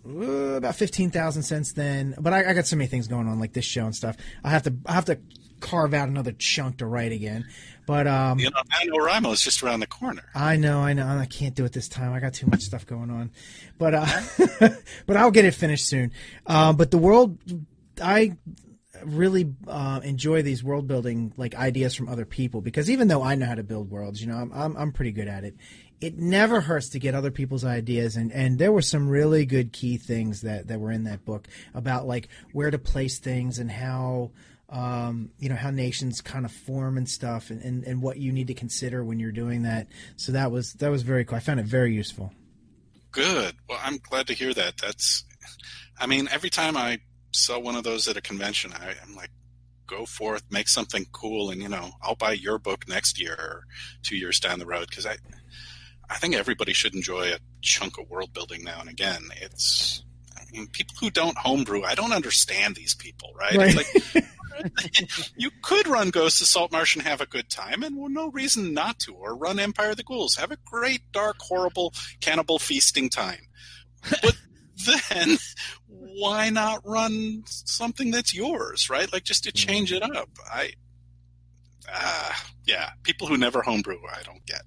[0.05, 2.17] uh, about fifteen thousand since then.
[2.19, 4.17] But I, I, got so many things going on, like this show and stuff.
[4.43, 5.21] I have to I have to
[5.61, 7.47] carve out another chunk to write again.
[7.87, 10.25] But um, you know, NaNoWriMo is just around the corner.
[10.35, 11.07] I know, I know.
[11.07, 12.13] I can't do it this time.
[12.13, 13.31] I got too much stuff going on.
[13.79, 14.07] But uh,
[15.07, 16.11] but I'll get it finished soon.
[16.45, 17.39] Uh, but the world,
[18.03, 18.37] I
[19.07, 23.35] really uh, enjoy these world building like ideas from other people because even though I
[23.35, 25.57] know how to build worlds, you know, I'm I'm, I'm pretty good at it
[26.01, 29.73] it never hurts to get other people's ideas and, and there were some really good
[29.73, 33.71] key things that, that were in that book about like where to place things and
[33.71, 34.31] how
[34.69, 38.33] um, you know how nations kind of form and stuff and, and, and what you
[38.33, 39.87] need to consider when you're doing that.
[40.17, 41.37] So that was that was very cool.
[41.37, 42.33] I found it very useful.
[43.13, 43.55] Good.
[43.69, 44.77] Well I'm glad to hear that.
[44.77, 45.25] That's,
[45.99, 46.99] I mean, every time I
[47.33, 49.31] sell one of those at a convention, I, I'm like,
[49.87, 53.65] go forth, make something cool, and you know, I'll buy your book next year or
[54.03, 55.17] two years down the road because I,
[56.11, 59.23] I think everybody should enjoy a chunk of world building now and again.
[59.41, 60.05] It's,
[60.37, 63.57] I mean, people who don't homebrew, I don't understand these people, right?
[63.57, 63.75] Right.
[63.77, 64.25] It's like,
[65.37, 68.75] you could run Ghost of Saltmarsh and have a good time, and well, no reason
[68.75, 69.15] not to.
[69.15, 73.41] Or run Empire of the Ghouls, have a great, dark, horrible cannibal feasting time.
[74.11, 74.37] But
[75.11, 75.37] then,
[76.19, 79.13] why not run something that's yours, right?
[79.13, 80.29] Like just to change it up.
[80.53, 80.73] I,
[81.93, 82.33] uh,
[82.65, 84.63] yeah, people who never homebrew, I don't get.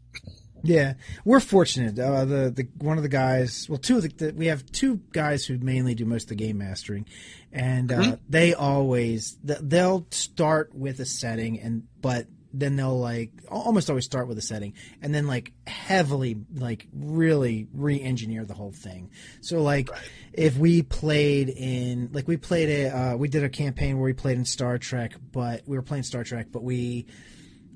[0.62, 0.94] Yeah,
[1.24, 1.98] we're fortunate.
[1.98, 4.98] Uh, the the one of the guys, well, two of the, the, we have two
[5.14, 7.06] guys who mainly do most of the game mastering,
[7.54, 8.20] and uh, Mhm.
[8.28, 14.28] they always they'll start with a setting, and but then they'll like almost always start
[14.28, 19.12] with a setting, and then like heavily like really re-engineer the whole thing.
[19.42, 20.02] So like Right.
[20.34, 24.14] if we played in like we played a uh, we did a campaign where we
[24.14, 27.06] played in Star Trek, but we were playing Star Trek, but we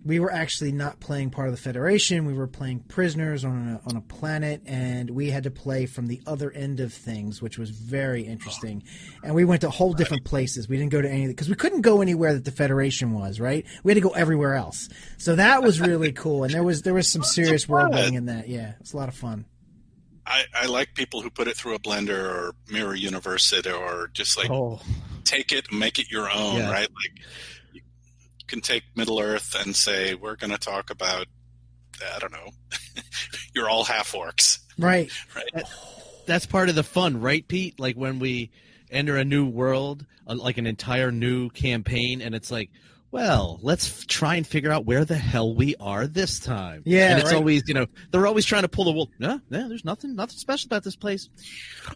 [0.05, 2.25] we were actually not playing part of the Federation.
[2.25, 6.07] We were playing prisoners on a, on a planet, and we had to play from
[6.07, 8.83] the other end of things, which was very interesting.
[9.23, 10.67] And we went to whole different places.
[10.67, 13.39] We didn't go to any because we couldn't go anywhere that the Federation was.
[13.39, 13.65] Right?
[13.83, 14.89] We had to go everywhere else.
[15.17, 16.43] So that was really cool.
[16.43, 18.49] And there was there was some serious world building in that.
[18.49, 19.45] Yeah, it's a lot of fun.
[20.25, 24.09] I, I like people who put it through a blender or mirror universe it or
[24.13, 24.79] just like Oh,
[25.25, 26.71] take it and make it your own, Yeah.
[26.71, 26.87] right?
[26.89, 27.25] Like you
[28.47, 31.27] can take Middle Earth and say we're going to talk about
[32.15, 32.49] I don't know,
[33.55, 35.09] you're all half orcs, Right?
[35.35, 35.63] right?
[36.25, 37.79] that's part of the fun, right, Pete?
[37.79, 38.51] Like when we
[38.91, 42.69] enter a new world, uh, like an entire new campaign, and it's like,
[43.11, 46.81] well, let's f- try and figure out where the hell we are this time.
[46.85, 47.37] Yeah, and it's right.
[47.37, 49.11] always, you know, they're always trying to pull the wool.
[49.19, 51.29] No, no, there's nothing, nothing special about this place.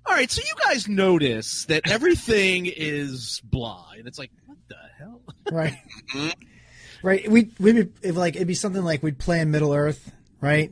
[0.05, 4.75] All right, so you guys notice that everything is blah, and it's like, what the
[4.97, 5.21] hell?
[5.51, 5.77] Right.
[6.15, 6.33] Mhm.
[7.03, 7.29] Right.
[7.29, 10.11] We we like it'd be something like we'd play in Middle Earth,
[10.41, 10.71] right?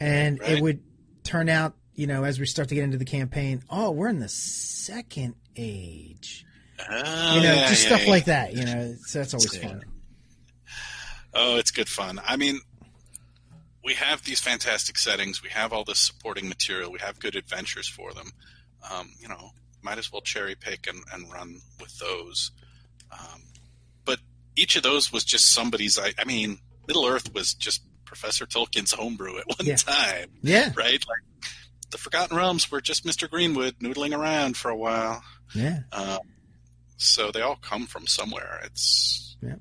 [0.00, 0.82] And it would
[1.24, 4.18] turn out, you know, as we start to get into the campaign, oh, we're in
[4.18, 6.44] the second age.
[6.90, 8.10] Oh, You know, yeah, just yeah, stuff yeah.
[8.10, 8.54] like that.
[8.54, 9.82] You know, so that's always fun.
[11.34, 12.20] Oh, it's good fun.
[12.26, 12.58] I mean,
[13.84, 15.42] we have these fantastic settings.
[15.42, 16.92] We have all this supporting material.
[16.92, 18.30] We have good adventures for them.
[18.90, 19.50] Um, you know,
[19.82, 22.50] might as well cherry pick and, and run with those.
[23.12, 23.42] Um,
[24.04, 24.18] but
[24.56, 25.98] each of those was just somebody's.
[25.98, 26.58] I, I mean,
[26.88, 29.76] Middle Earth was just Professor Tolkien's homebrew at one Yeah.
[29.76, 30.72] time, Yeah.
[30.76, 31.04] right?
[31.06, 31.50] Like
[31.90, 33.28] the Forgotten Realms were just Mr.
[33.28, 35.22] Greenwood noodling around for a while.
[35.54, 35.80] Yeah.
[35.92, 36.18] Um,
[36.96, 38.60] so they all come from somewhere.
[38.64, 39.54] It's Yeah.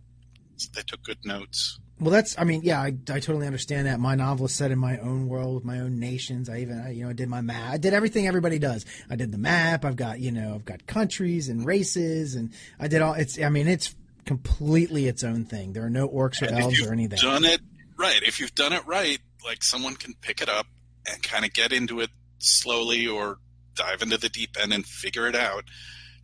[0.56, 1.80] it's- they took good notes.
[2.02, 2.36] Well, that's.
[2.40, 4.00] I mean, yeah, I, I totally understand that.
[4.00, 6.50] My novel is set in my own world, with my own nations.
[6.50, 7.74] I even, I, you know, I did my map.
[7.74, 8.88] I did everything everybody does.
[9.08, 9.86] I did the map.
[9.86, 13.14] I've got, you know, I've got countries and races, and I did all.
[13.14, 13.40] It's.
[13.40, 13.94] I mean, it's
[14.26, 15.74] completely its own thing.
[15.74, 17.20] There are no orcs or And elves or anything.
[17.22, 17.62] Done it
[18.00, 18.24] right.
[18.24, 20.66] If you've done it right, like someone can pick it up
[21.08, 23.38] and kind of get into it slowly, or
[23.76, 25.66] dive into the deep end and figure it out,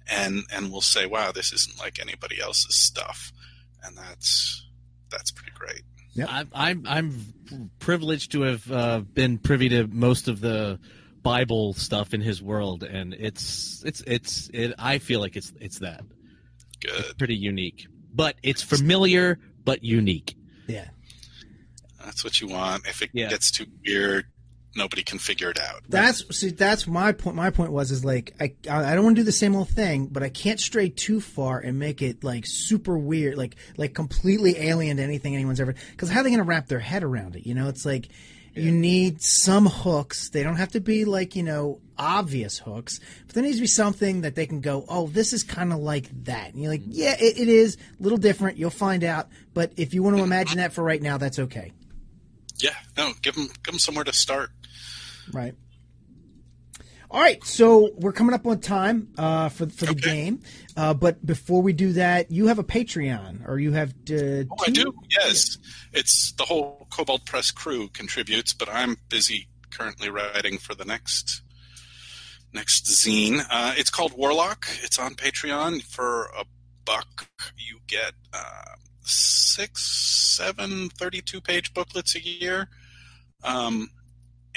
[0.09, 3.32] and and we'll say, wow, this isn't like anybody else's stuff,
[3.84, 4.66] and that's
[5.12, 5.82] that's pretty great.
[6.14, 10.80] Yeah, I'm I'm I'm privileged to have uh, been privy to most of the
[11.22, 14.74] Bible stuff in his world, and it's it's it's it.
[14.80, 16.01] I feel like it's it's that
[16.82, 17.18] Good.
[17.18, 20.36] pretty unique, but it's familiar but unique.
[20.68, 20.86] Yeah.
[22.03, 22.88] That's what you want.
[22.88, 23.30] If it Yeah.
[23.30, 24.26] gets too weird,
[24.78, 25.82] nobody can figure it out.
[25.89, 26.51] That's see.
[26.51, 27.36] That's my point.
[27.36, 30.07] My point was is like I I don't want to do the same old thing,
[30.07, 34.57] but I can't stray too far and make it like super weird, like like completely
[34.57, 35.75] alien to anything anyone's ever.
[35.91, 37.45] Because how are they going to wrap their head around it?
[37.45, 38.07] You know, it's like
[38.53, 40.30] you need some hooks.
[40.30, 43.67] They don't have to be like you know obvious hooks, but there needs to be
[43.67, 46.53] something that they can go, oh, this is kind of like that.
[46.53, 46.91] And you're like, mm-hmm.
[46.93, 48.57] yeah, it, it is a little different.
[48.57, 49.28] You'll find out.
[49.53, 51.73] But if you want to imagine that for right now, that's okay.
[52.59, 52.75] Yeah.
[52.97, 53.13] No.
[53.21, 54.51] Give them give them somewhere to start.
[55.34, 55.53] Right.
[57.09, 60.01] All right, so we're coming up on time uh, for for the Okay.
[60.01, 60.41] game,
[60.75, 64.63] uh, but before we do that, you have a Patreon, or you have uh, Oh,
[64.67, 64.93] I do.
[65.17, 65.57] Yes,
[65.93, 71.43] it's the whole Kobold Press crew contributes, but I'm busy currently writing for the next
[72.53, 73.39] next zine.
[73.49, 74.67] Uh, it's called Warlock.
[74.84, 76.43] It's on Patreon for a
[76.84, 77.30] buck.
[77.55, 82.67] You get uh, six, seven, 32 page booklets a year.
[83.45, 83.89] Um,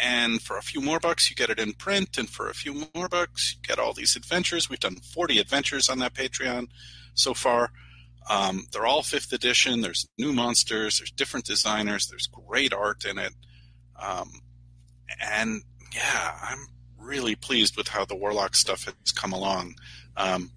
[0.03, 2.19] and for a few more bucks, you get it in print.
[2.19, 4.69] And for a few more bucks, you get all these adventures.
[4.71, 6.69] We've done 40 adventures on that Patreon
[7.15, 7.71] so far.
[8.29, 9.81] Um, they're all fifth edition.
[9.81, 10.99] There's new monsters.
[10.99, 12.07] There's different designers.
[12.07, 13.33] There's great art in it.
[14.01, 14.31] Um,
[15.21, 15.63] and
[15.95, 16.67] yeah, I'm
[16.99, 19.75] really pleased with how the Warlock stuff has come along.
[20.17, 20.53] Um,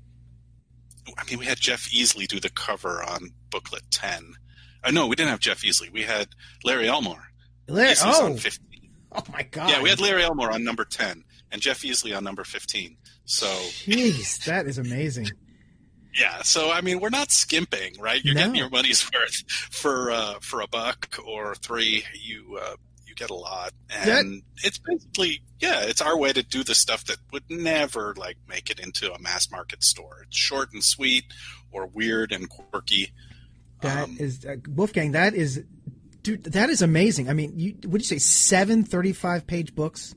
[1.18, 4.36] I mean, we had Jeff Easley do the cover on booklet 10.
[4.84, 5.92] Uh, no, we didn't have Jeff Easley.
[5.92, 6.30] We had
[6.64, 7.30] Larry Elmore.
[7.68, 8.73] Larry, oh, on 15.
[9.30, 9.70] oh my God!
[9.70, 12.98] Yeah, we had Larry Elmore on number 10 and Jeff Easley on number 15.
[13.26, 15.30] So, Jeez, that is amazing.
[16.20, 18.24] yeah, so I mean, we're not skimping, right?
[18.24, 18.42] You're No.
[18.42, 22.04] getting your money's worth for uh, for a buck or three.
[22.14, 26.64] You uh, you get a lot, and it's basically yeah, it's our way to do
[26.64, 30.24] the stuff that would never like make it into a mass market store.
[30.28, 31.24] It's short and sweet,
[31.72, 33.12] or weird and quirky.
[33.82, 35.12] That Um, is uh, Wolfgang.
[35.12, 35.62] That is,
[36.24, 36.44] dude.
[36.46, 37.30] That is amazing.
[37.30, 40.16] I mean, you would you say seven 35 page books?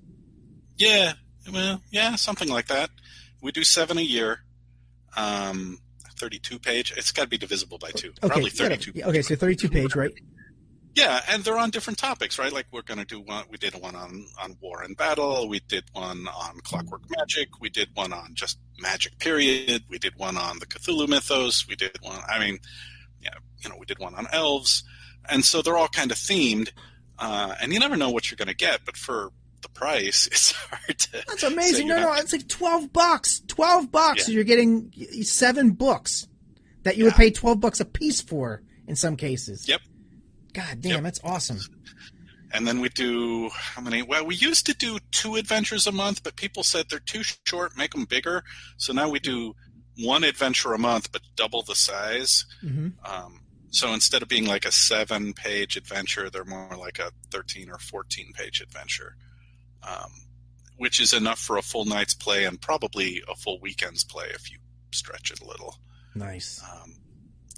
[0.77, 1.13] Yeah,
[1.53, 2.91] well, yeah, something like that.
[3.43, 4.41] We do seven a year.
[5.17, 5.79] Um,
[6.19, 6.93] thirty-two page.
[6.97, 8.09] It's got to be divisible by two.
[8.09, 8.93] Okay, Probably yeah, thirty-two.
[8.95, 10.13] yeah, Okay, so 32 page, right?
[10.95, 12.51] Yeah, and they're on different topics, right?
[12.53, 13.45] Like we're going to do one.
[13.51, 15.47] We did one on on war and battle.
[15.49, 17.61] We did one on clockwork magic.
[17.61, 19.19] We did one on just magic.
[19.19, 19.85] Period.
[19.91, 21.67] We did one on the Cthulhu mythos.
[21.69, 22.19] We did one.
[22.29, 22.59] I mean,
[23.23, 23.31] yeah,
[23.63, 24.85] you know, we did one on elves,
[25.29, 26.71] and so they're all kind of themed.
[27.19, 29.31] Uh, and you never know what you're going to get, but for
[29.63, 31.25] the price, it's hard to.
[31.27, 31.89] That's amazing.
[31.89, 33.41] No, no, it's like 12 bucks.
[33.49, 34.19] 12 bucks.
[34.19, 34.25] Yeah.
[34.25, 36.29] So you're getting seven books
[36.83, 39.69] that you would pay 12 bucks a piece for in some cases.
[39.69, 39.81] Yep.
[40.53, 41.03] God damn, Yep.
[41.03, 41.59] that's awesome.
[42.53, 44.03] And then we do how many?
[44.03, 47.77] Well, we used to do two adventures a month, but people said they're too short.
[47.77, 48.45] Make them bigger.
[48.77, 49.55] So now we do
[49.99, 52.45] one adventure a month, but double the size.
[52.61, 53.41] hmm Um,
[53.77, 58.63] so instead of being like a seven-page adventure, they're more like a thirteen or fourteen-page
[58.63, 59.17] adventure,
[59.83, 60.11] um,
[60.79, 64.51] which is enough for a full night's play and probably a full weekend's play if
[64.51, 64.57] you
[64.95, 65.77] stretch it a little.
[66.15, 66.63] Nice.
[66.65, 66.97] Um,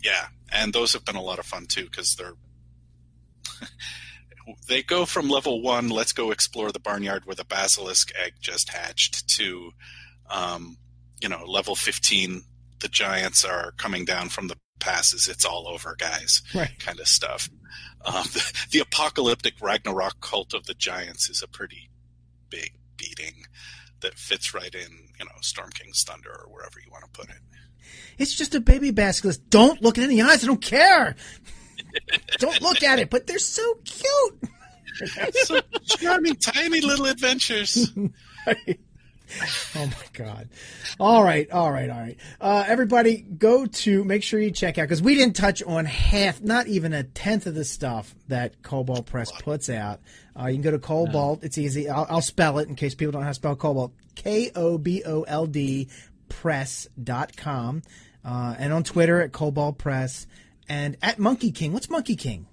[0.02, 2.34] yeah, and those have been a lot of fun too because they're
[4.68, 8.70] they go from level one, let's go explore the barnyard where the basilisk egg just
[8.70, 9.70] hatched, to
[10.28, 10.78] um,
[11.20, 12.42] you know level fifteen.
[12.80, 15.28] The giants are coming down from the passes.
[15.28, 16.42] It's all over, guys.
[16.54, 16.78] Right.
[16.78, 17.48] Kind of stuff.
[18.04, 21.90] Um, the, the apocalyptic Ragnarok cult of the giants is a pretty
[22.50, 23.44] big beating
[24.00, 27.30] that fits right in, you know, Storm King's Thunder or wherever you want to put
[27.30, 27.40] it.
[28.18, 29.40] It's just a baby basilisk.
[29.48, 30.44] Don't look it in the eyes.
[30.44, 31.16] I don't care.
[32.38, 35.34] don't look at it, but they're so cute.
[35.44, 37.92] so charming, tiny little adventures.
[39.74, 40.48] Oh my god!
[40.98, 42.16] All right, all right, all right.
[42.40, 46.40] Uh, everybody, go to make sure you check out because we didn't touch on half,
[46.42, 50.00] not even a tenth of the stuff that Kobold Press puts out.
[50.38, 51.44] Uh, you can go to Kobold.
[51.44, 51.88] It's easy.
[51.88, 53.92] I'll, I'll spell it in case people don't know how to spell Kobold.
[54.14, 55.88] K O B O L D
[56.28, 57.82] Press.com.
[58.24, 60.26] Uh, and on Twitter at Kobold Press
[60.68, 61.72] and at Monkey King.
[61.72, 62.46] What's Monkey King?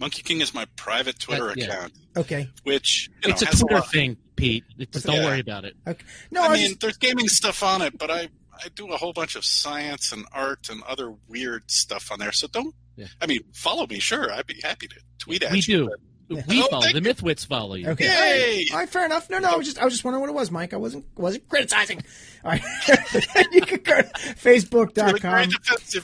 [0.00, 1.64] Monkey King is my private Twitter Uh, yeah.
[1.66, 2.48] account, Okay.
[2.64, 4.64] which you It's a Twitter lot- thing, Pete.
[4.92, 5.24] Just don't Yeah.
[5.24, 5.76] worry about it.
[5.86, 6.04] Okay.
[6.30, 8.96] No, I I, mean, just, there's gaming stuff on it, but I I do a
[8.96, 12.32] whole bunch of science and art and other weird stuff on there.
[12.32, 12.74] So don't.
[12.96, 13.06] Yeah.
[13.20, 14.32] I mean, follow me, sure.
[14.32, 15.62] I'd be happy to tweet at We you.
[15.62, 15.86] do.
[15.90, 17.00] but- We Oh, follow the.
[17.00, 17.88] Mythwits follow you.
[17.88, 18.04] Okay.
[18.04, 18.10] Yay!
[18.12, 18.66] All right.
[18.72, 19.30] All right, fair enough.
[19.30, 20.74] No, no, I was just I was just wondering what it was, Mike.
[20.74, 22.02] I wasn't wasn't criticizing.
[22.44, 22.62] All right.
[23.52, 24.10] you can go to
[24.44, 25.50] Really facebook.com.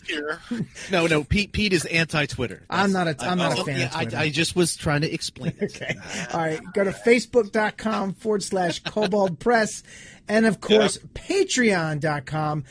[0.06, 0.40] here.
[0.90, 1.24] No, no.
[1.24, 1.52] Pete.
[1.52, 2.62] Pete is anti-Twitter.
[2.70, 4.16] I'm not a- I'm not a fan yeah, I, Twitter.
[4.18, 5.74] I just was trying to explain it.
[5.76, 5.94] Okay.
[6.32, 6.60] All right.
[6.74, 9.82] Go to facebook.com forward slash kobold press.
[10.28, 12.64] And of course, patreon.com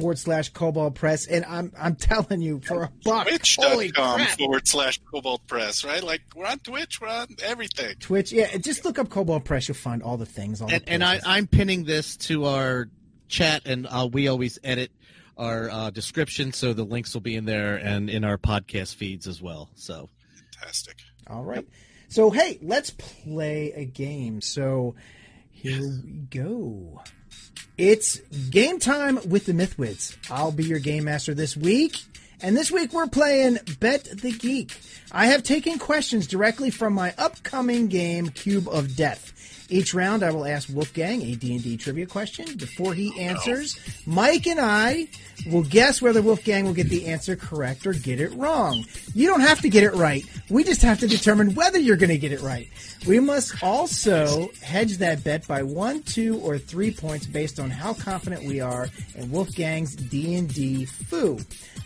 [0.00, 1.26] forward slash kobold press.
[1.26, 4.38] And I'm I'm telling you, for a buck, holy Twitch.com crap.
[4.38, 6.02] forward slash Kobold Press, right?
[6.02, 7.94] Like we're on Twitch, we're on everything.
[8.00, 9.68] Twitch, yeah, just look up Kobold Press.
[9.68, 10.60] You'll find all the things.
[10.60, 11.26] All the And, and I, places.
[11.28, 12.88] I'm pinning this to our
[13.28, 14.90] chat, and uh, we always edit
[15.36, 19.26] our uh, description, so the links will be in there and in our podcast feeds
[19.26, 19.70] as well.
[19.74, 20.08] So
[20.60, 20.98] Fantastic.
[21.28, 21.66] All right.
[22.08, 24.40] So hey, let's play a game.
[24.40, 24.94] So
[25.50, 27.00] here we go.
[27.78, 28.18] It's
[28.50, 30.16] game time with the Mythwits.
[30.30, 32.02] I'll be your game master this week.
[32.42, 34.72] And this week we're playing Bet the Geek.
[35.12, 39.32] I have taken questions directly from my upcoming game Cube of Death.
[39.70, 42.56] Each round I will ask Wolfgang a D&D trivia question.
[42.56, 45.06] Before he answers, Mike and I
[45.48, 48.84] will guess whether Wolfgang will get the answer correct or get it wrong.
[49.14, 50.24] You don't have to get it right.
[50.50, 52.68] We just have to determine whether you're going to get it right.
[53.06, 57.94] We must also hedge that bet by one, two, or three points based on how
[57.94, 61.38] confident we are in Wolfgang's D&D foo.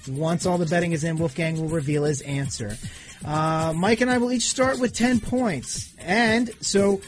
[0.09, 2.77] Once all the betting is in, Wolfgang will reveal his answer.
[3.25, 5.95] Uh, Mike and I will each start with 10 points.
[5.99, 7.01] And so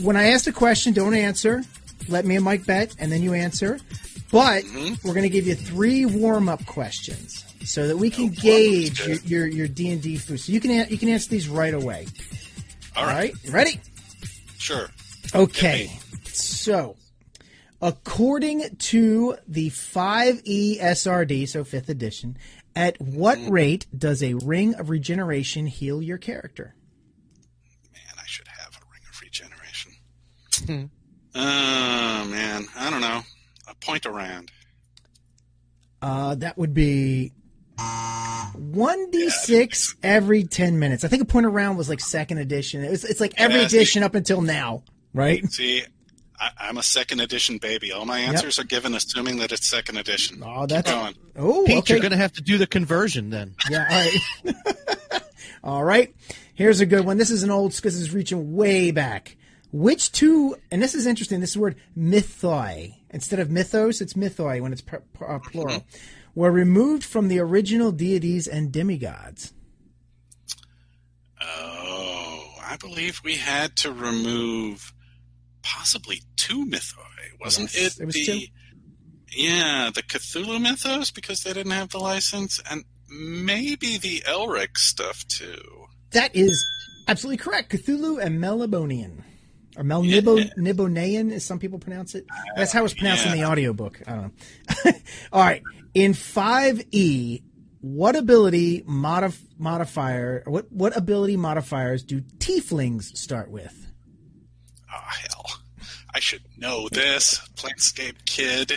[0.00, 1.62] when I ask a question, don't answer.
[2.08, 3.78] Let me and Mike bet, and then you answer.
[4.30, 4.64] But
[5.04, 9.46] we're going to give you three warm-up questions so that we can gauge your, your
[9.46, 10.40] your D and D food.
[10.40, 12.06] So you can you can answer these right away.
[12.96, 13.34] All All right.
[13.44, 13.80] right, ready?
[14.58, 14.90] Sure.
[15.34, 15.90] Okay.
[16.24, 16.96] So,
[17.80, 22.36] according to the 5e SRD, so 5th edition,
[22.74, 26.74] at what rate does a ring of regeneration heal your character?
[27.92, 29.14] Man, I should have a ring of
[30.68, 30.90] regeneration.
[31.34, 33.22] Oh man, I don't know.
[33.66, 34.50] A point around.
[36.02, 37.32] Uh, that would be
[37.78, 41.04] 1d6 every 10 minutes.
[41.04, 42.84] I think a point around was like second edition.
[42.84, 44.82] It was, it's like every Yeah, see- edition up until now,
[45.14, 45.42] right?
[45.50, 45.82] See,
[46.38, 47.92] I, I'm a second edition baby.
[47.92, 50.42] All my answers are given assuming that it's second edition.
[50.44, 51.14] Oh, that's Keep going.
[51.36, 51.94] oh, Pete, okay.
[51.94, 53.54] you're going to have to do the conversion then.
[53.70, 54.18] Yeah, all right.
[55.64, 56.14] all right.
[56.54, 57.16] Here's a good one.
[57.16, 59.38] This is an old, this is reaching way back.
[59.72, 64.72] Which two, and this is interesting, this word mythoi, instead of mythos, it's mythoi when
[64.72, 65.84] it's pr- pr- uh, plural,
[66.34, 69.52] were removed from the original deities and demigods.
[71.40, 74.92] Oh, I believe we had to remove
[75.62, 78.02] possibly two mythoi, wasn't Yes, it?
[78.02, 78.40] it was the two.
[79.36, 85.26] yeah, the Cthulhu mythos because they didn't have the license, and maybe the Elric stuff
[85.28, 85.86] too.
[86.10, 86.64] That is
[87.08, 87.72] absolutely correct.
[87.72, 89.22] Cthulhu and Melibonian.
[89.76, 92.26] Or Melnibo Nibonean, as some people pronounce it.
[92.56, 93.50] That's how it's pronounced in the Yeah.
[93.50, 94.02] audiobook.
[94.06, 94.22] I don't
[94.84, 94.92] know.
[95.32, 95.62] All right.
[95.94, 97.42] In 5e,
[97.80, 103.90] what ability modif- modifier, what, what ability modifiers do tieflings start with?
[104.94, 105.46] Oh hell,
[106.14, 107.40] I should know this.
[107.56, 108.72] Planescape kid.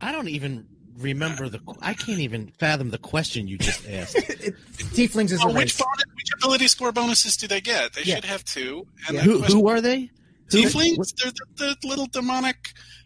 [0.00, 0.66] I don't even
[0.98, 1.60] remember the.
[1.80, 4.16] I can't even fathom the question you just asked.
[4.16, 4.54] It,
[4.94, 5.78] tieflings is Oh, a which race.
[5.78, 7.92] bonus, which ability score bonuses do they get?
[7.94, 8.16] They Yeah.
[8.16, 8.86] should have two.
[9.08, 9.22] And Yeah.
[9.22, 10.10] who, question- who are they?
[10.50, 10.96] Tieflings?
[11.20, 12.56] They're the, the little demonic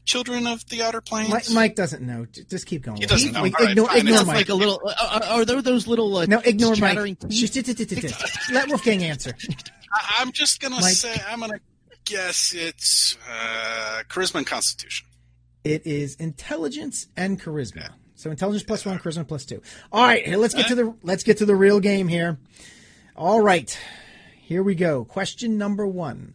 [0.05, 1.31] children of the outer planes.
[1.31, 2.27] Mike, Mike doesn't know.
[2.51, 2.99] Just keep going.
[2.99, 3.43] He doesn't know.
[3.43, 3.99] Like, All right, ignore fine.
[3.99, 4.37] ignore Mike.
[4.37, 4.81] like a little.
[4.85, 6.99] Uh, uh, are there those little uh, no, ignore Mike.
[8.53, 9.35] Let Wolfgang answer.
[9.93, 10.93] I, I'm just gonna Mike.
[10.95, 11.61] say I'm gonna
[12.05, 15.07] guess it's uh, charisma and constitution.
[15.65, 17.91] It is intelligence and charisma.
[18.15, 19.63] So intelligence plus one, charisma plus two.
[19.93, 22.39] All right, here, let's get to the let's get to the real game here.
[23.17, 23.79] All right,
[24.41, 25.05] here we go.
[25.05, 26.35] Question number one.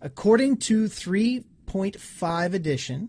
[0.00, 3.08] According to 3.5 edition,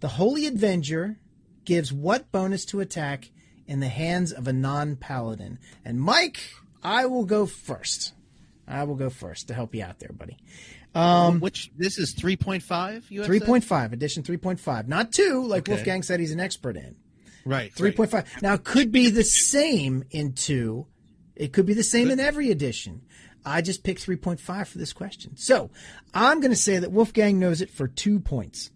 [0.00, 1.16] the Holy Avenger
[1.64, 3.30] gives what bonus to attack
[3.66, 5.58] in the hands of a non-paladin?
[5.84, 6.50] And Mike,
[6.82, 8.12] I will go first.
[8.66, 10.38] I will go first to help you out there, buddy.
[10.94, 13.04] Um, which this is three point five.
[13.06, 15.72] Three point edition three point five, not two, like Okay.
[15.72, 16.94] Wolfgang said he's an expert in.
[17.44, 17.72] right.
[17.72, 17.96] Three right.
[17.96, 18.42] point five.
[18.42, 20.86] Now it could be the same in two.
[21.34, 23.02] It could be the same in every edition.
[23.44, 25.36] I just picked three point five for this question.
[25.36, 25.70] So
[26.14, 28.70] I'm going to say that Wolfgang knows it for two points.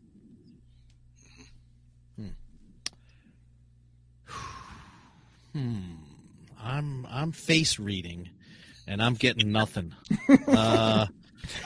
[2.16, 2.28] Hmm.
[5.52, 5.78] hmm.
[6.60, 8.28] I'm I'm face reading,
[8.86, 9.94] and I'm getting nothing.
[10.46, 11.06] Uh,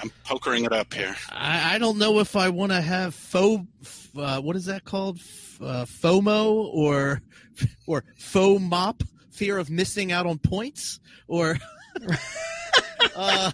[0.02, 1.14] I'm pokering it up here.
[1.30, 4.08] I, I don't know if I want to have faux.
[4.16, 5.18] Uh, what is that called?
[5.18, 7.22] F- Uh, FOMO or
[7.86, 10.98] or faux mop, fear of missing out on points,
[11.28, 11.56] or.
[13.16, 13.52] uh,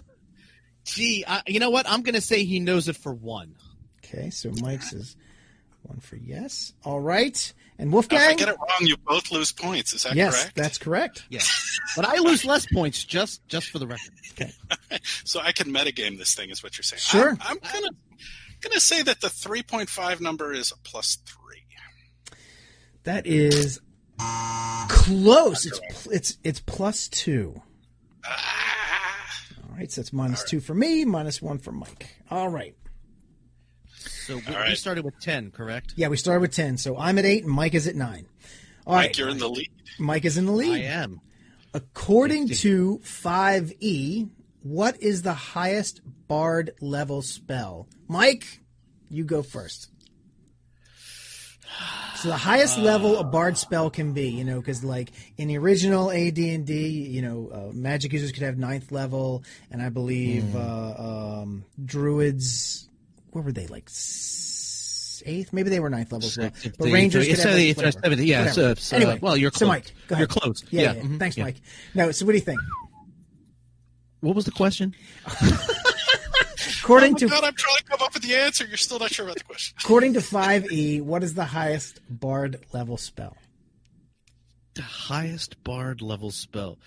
[0.85, 1.87] gee, I, you know what?
[1.87, 3.55] I'm going to say he knows it for one.
[4.03, 5.15] Okay, so Mike's is
[5.89, 6.73] one for yes.
[6.83, 9.93] All right, and Now, if I get it wrong, you both lose points.
[9.93, 10.55] Is that yes, correct?
[10.55, 11.25] that's correct.
[11.29, 11.41] Yeah,
[11.95, 14.13] but I lose less points just just for the record.
[15.25, 17.01] So I can metagame this thing, is what you're saying.
[17.01, 17.31] Sure.
[17.41, 17.89] I'm, I'm gonna
[18.61, 21.63] gonna say that the 3.5 number is a plus three.
[23.03, 23.81] That is
[24.87, 25.65] close.
[25.65, 27.61] It's it's it's plus two.
[28.25, 29.25] Ah,
[29.69, 32.15] All right, so it's minus two for me, minus one for Mike.
[32.29, 32.75] All right.
[33.99, 35.93] So we, All we started with ten, correct?
[35.95, 36.77] Yeah, we started with 10.
[36.77, 38.25] So I'm at 8 and Mike is at 9.
[38.85, 39.17] All Mike, right.
[39.17, 39.69] you're in the lead.
[39.99, 40.81] Mike is in the lead.
[40.81, 41.21] I am.
[41.73, 44.29] According to 5e,
[44.63, 47.87] what is the highest bard level spell?
[48.07, 48.61] Mike,
[49.09, 49.89] you go first.
[52.15, 55.57] So the highest level a bard spell can be, you know, because like in the
[55.57, 60.93] original AD&D, you know, uh, magic users could have ninth level, and I believe uh,
[60.97, 62.88] um, druids,
[63.31, 63.89] what were they like?
[65.25, 66.49] Eighth, maybe they were ninth level well.
[66.63, 68.21] But the- rangers it's could have seventy- like, it's whatever.
[68.23, 68.53] yeah, Whatever.
[68.53, 69.59] so it's, uh, anyway, well, you're close.
[69.59, 69.75] so close.
[69.75, 70.19] Mike, go ahead.
[70.19, 70.63] You're close.
[70.69, 71.43] Yeah, Yeah, yeah, mhm, thanks, yeah.
[71.43, 71.61] Mike.
[71.93, 72.59] No, so what do you think?
[74.21, 74.95] What was the question?
[76.81, 78.65] According oh to God, I'm trying to come up with the answer.
[78.65, 79.75] You're still not sure about the question.
[79.83, 83.37] according to 5e, what is the highest bard level spell?
[84.75, 86.77] The highest bard level spell.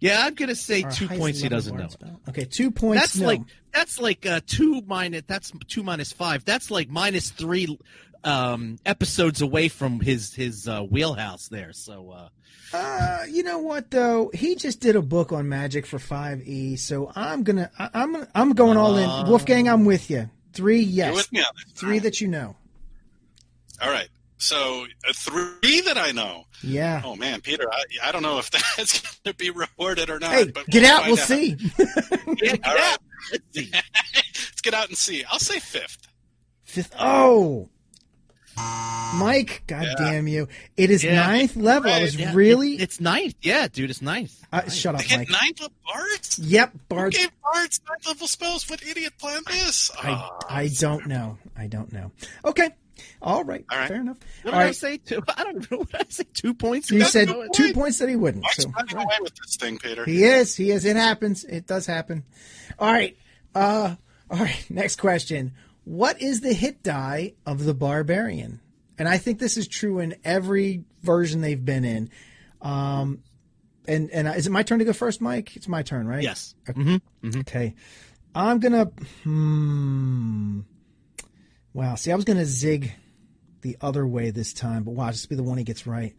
[0.00, 1.40] Yeah, I'm gonna say two points.
[1.40, 1.88] He doesn't know.
[1.88, 2.20] spell?
[2.28, 3.02] Okay, two points.
[3.02, 3.26] That's no.
[3.26, 3.40] like
[3.72, 5.22] that's like uh, two minus.
[5.26, 6.44] That's two minus five.
[6.44, 7.78] That's like minus three
[8.24, 11.72] um, episodes away from his his uh, wheelhouse there.
[11.74, 12.28] So uh,
[12.72, 14.30] Uh, you know what though?
[14.32, 18.26] He just did a book on magic for Five E, so I'm gonna, I, I'm,
[18.34, 19.22] I'm going all Uh.
[19.22, 19.28] in.
[19.28, 20.30] Wolfgang, I'm with you.
[20.52, 21.14] Three, You're yes.
[21.14, 21.72] with me on this.
[21.80, 22.56] Three that you know.
[23.82, 24.08] All right.
[24.40, 26.44] So uh, three that I know.
[26.62, 27.02] Yeah.
[27.04, 30.32] Oh man, Peter, I, I don't know if that's going to be rewarded or not.
[30.32, 31.06] hey, but get we'll out.
[31.06, 31.56] We'll see.
[32.42, 32.96] yeah, All right.
[33.32, 33.70] Let's see.
[33.72, 35.24] Let's get out and see.
[35.24, 36.08] I'll say fifth.
[36.64, 36.94] Fifth.
[36.98, 37.68] Oh,
[39.16, 39.94] Mike, God Yeah.
[39.98, 40.48] damn you!
[40.76, 41.26] It is Yeah.
[41.26, 41.90] ninth level.
[41.90, 42.74] I was Yeah, really.
[42.74, 43.34] it- it's ninth.
[43.42, 44.34] Yeah, dude, it's ninth.
[44.52, 44.72] uh, Ninth.
[44.74, 45.28] shut up, Mike.
[45.30, 46.38] ninth level bards.
[46.38, 47.12] Yep, Who Bard.
[47.14, 48.68] gave bards ninth level spells?
[48.68, 49.90] What idiot planned this?
[50.00, 51.38] I, Oh, I don't know.
[51.56, 52.12] I don't know.
[52.44, 52.70] Okay.
[53.22, 53.64] All right.
[53.70, 53.88] All right.
[53.88, 54.18] Fair enough.
[54.42, 54.96] What All did I say?
[54.98, 55.22] Two.
[55.36, 55.78] I don't know.
[55.78, 56.24] What did I say?
[56.32, 56.90] Two points.
[56.90, 58.42] You That's said no two points that he wouldn't.
[58.42, 60.04] Mike's So, running away with this thing, Peter.
[60.04, 60.56] He is.
[60.56, 60.84] He is.
[60.84, 61.44] It happens.
[61.44, 62.24] It does happen.
[62.78, 63.16] All right.
[63.54, 63.94] Uh,
[64.30, 64.64] all right.
[64.70, 65.52] Next question.
[65.84, 68.60] What is the hit die of the barbarian?
[68.98, 72.10] And I think this is true in every version they've been in.
[72.60, 73.22] Um,
[73.88, 75.56] and and is it my turn to go first, Mike?
[75.56, 76.22] It's my turn, right?
[76.22, 76.54] Yes.
[76.72, 77.74] hmm Okay.
[78.34, 78.84] I'm gonna.
[79.24, 80.60] Hmm.
[81.72, 81.94] Wow.
[81.94, 82.92] See, I was gonna zig
[83.62, 86.14] the other way this time, but watch this be the one he gets right.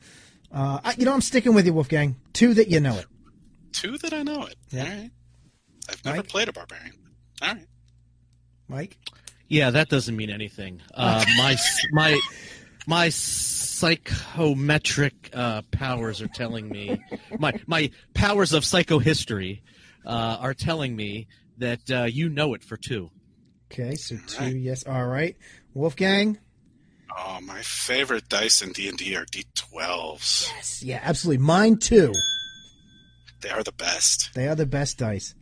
[0.51, 2.15] Uh, I, you know, I'm sticking with you, Wolfgang.
[2.33, 3.05] Two that you know it.
[3.71, 4.55] Two that I know it.
[4.69, 4.83] Yeah.
[4.83, 5.11] All right.
[5.89, 6.27] I've never Mike?
[6.27, 6.93] played a barbarian.
[7.41, 7.65] All right.
[8.67, 8.97] Mike.
[9.47, 10.81] Yeah, that doesn't mean anything.
[10.93, 11.57] Uh, my
[11.91, 12.19] my
[12.87, 17.01] my psychometric uh, powers are telling me
[17.37, 19.61] my my powers of psychohistory
[20.05, 21.27] uh, are telling me
[21.57, 23.09] that uh, you know it for two.
[23.71, 24.55] Okay, so two, right.
[24.55, 24.85] yes.
[24.85, 25.35] All right,
[25.73, 26.37] Wolfgang.
[27.17, 30.49] Oh, my favorite dice in D and D are D12s.
[30.55, 31.43] Yes, yeah, absolutely.
[31.43, 32.13] Mine too.
[33.41, 35.33] They are the best, They are the best dice.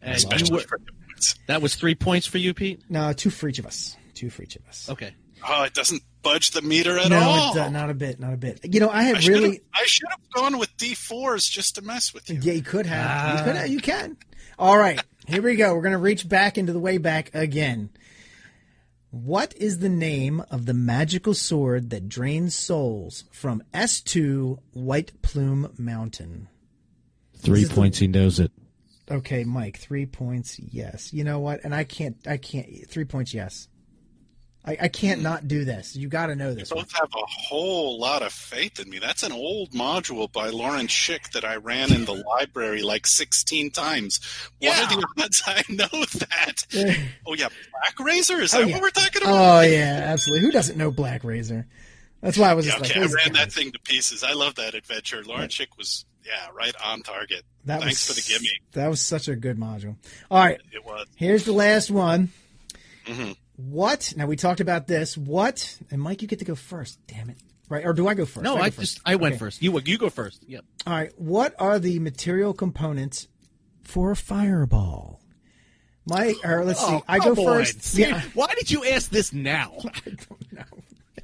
[0.00, 1.34] And especially for humans.
[1.48, 2.82] that was three points for you, Pete.
[2.88, 3.96] No, two for each of us.
[4.14, 4.88] Two for each of us.
[4.88, 5.14] Okay.
[5.46, 7.56] Oh, it doesn't budge the meter at no, all.
[7.56, 8.60] it, uh, not a bit, not a bit.
[8.64, 9.60] You know, I had I really.
[9.74, 12.38] I should have gone with D4s just to mess with you.
[12.42, 13.04] Yeah, you could have.
[13.34, 13.44] you Ah.
[13.44, 13.68] could have.
[13.68, 14.16] You can.
[14.58, 15.74] All right, here we go.
[15.74, 17.90] We're gonna reach back into the way back again.
[19.10, 25.72] What is the name of the magical sword that drains souls from S2 White Plume
[25.78, 26.48] Mountain?
[27.36, 27.98] Three is the- points.
[27.98, 28.52] He knows it.
[29.10, 31.14] Okay, Mike, three points, yes.
[31.14, 31.64] You know what?
[31.64, 33.68] And I can't, I can't, three points, yes.
[34.64, 35.96] I, I can't not do this.
[35.96, 36.70] You got to know this.
[36.70, 36.82] One.
[36.84, 38.98] both have a whole lot of faith in me.
[38.98, 43.70] That's an old module by Lawrence Schick that I ran in the library like 16
[43.70, 44.20] times.
[44.58, 44.84] What Yeah.
[44.84, 46.54] are the odds I know that?
[47.26, 48.40] oh, yeah, Blackrazor?
[48.42, 48.74] Is Oh, that yeah.
[48.74, 49.58] what we're talking about?
[49.58, 50.44] Oh yeah, absolutely.
[50.46, 51.64] Who doesn't know Blackrazor?
[52.20, 54.24] That's why I was yeah, just okay, like, I those ran that thing to pieces.
[54.24, 55.22] I love that adventure.
[55.22, 57.42] Lawrence Schick was, yeah, right on target.
[57.64, 58.50] That Thanks was, for the gimme.
[58.72, 59.94] That was such a good module.
[60.30, 61.06] All right, It was.
[61.16, 62.30] here's the last one.
[63.06, 63.36] Mhm.
[63.58, 64.14] What?
[64.16, 65.16] Now we talked about this.
[65.18, 65.78] What?
[65.90, 66.98] And Mike, you get to go first.
[67.08, 67.38] Damn it!
[67.68, 67.84] Right?
[67.84, 68.44] Or do I go first?
[68.44, 68.78] No, go I first.
[68.96, 69.40] just I went Okay.
[69.40, 69.62] first.
[69.62, 70.44] You you go first.
[70.46, 70.64] Yep.
[70.86, 71.12] All right.
[71.18, 73.26] What are the material components
[73.82, 75.20] for a fireball?
[76.06, 77.00] Mike, or oh, let's see.
[77.08, 77.58] I go Oh, come on.
[77.58, 77.98] first.
[77.98, 78.22] Yeah.
[78.34, 79.74] Why did you ask this now?
[79.84, 80.62] I don't know.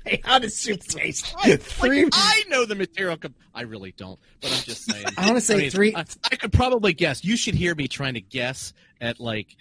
[0.04, 1.34] Hey, how does soup taste?
[1.36, 2.06] Like, Three.
[2.12, 3.16] I know the material.
[3.16, 5.06] Com- I really don't, but I'm just saying.
[5.16, 7.24] I wanna say mean, three- I, I could probably guess.
[7.24, 8.74] You should hear me trying to guess
[9.04, 9.56] at like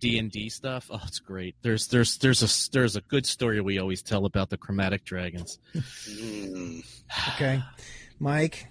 [0.00, 0.88] D and D stuff.
[0.90, 1.56] Oh, it's great.
[1.62, 5.58] There's there's there's a there's a good story we always tell about the chromatic dragons.
[5.74, 6.84] Mm.
[7.34, 7.62] Okay,
[8.18, 8.66] Mike.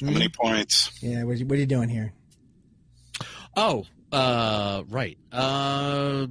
[0.00, 0.90] How many points?
[1.02, 1.24] Yeah.
[1.24, 2.12] What are you, what are you doing here?
[3.56, 5.18] Oh, uh, right.
[5.30, 6.26] Uh,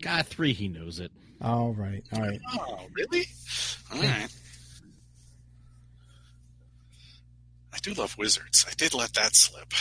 [0.00, 0.52] God, three.
[0.52, 1.10] He knows it.
[1.42, 2.02] All right.
[2.12, 2.40] All right.
[2.52, 3.26] Oh, really?
[3.92, 4.28] All right.
[7.72, 8.64] I do love wizards.
[8.68, 9.72] I did let that slip.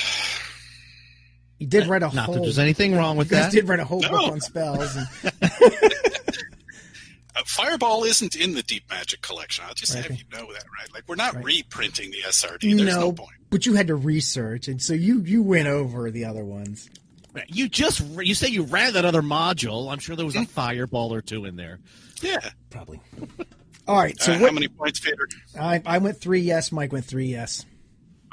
[1.63, 2.35] He did write a Not whole.
[2.35, 3.55] that there's anything wrong with you guys that.
[3.61, 4.09] did write a whole No.
[4.09, 4.97] book on spells.
[4.97, 5.07] And,
[7.35, 9.63] Uh, Fireball isn't in the Deep Magic collection.
[9.67, 10.93] I'll just have you know that, right?
[10.93, 11.43] Like we're not Right.
[11.45, 12.75] reprinting the SRD.
[12.77, 13.31] There's no, no, point.
[13.49, 16.87] but you had to research, and so you you went over the other ones.
[17.47, 19.91] You just you say you ran that other module.
[19.91, 21.79] I'm sure there was a fireball or two in there.
[22.21, 22.51] Yeah.
[22.69, 22.99] Probably.
[23.87, 24.19] All right.
[24.21, 24.49] So Uh, what?
[24.49, 25.27] how many points, Peter?
[25.59, 26.71] I, I went three yes.
[26.71, 27.65] Mike went three yes.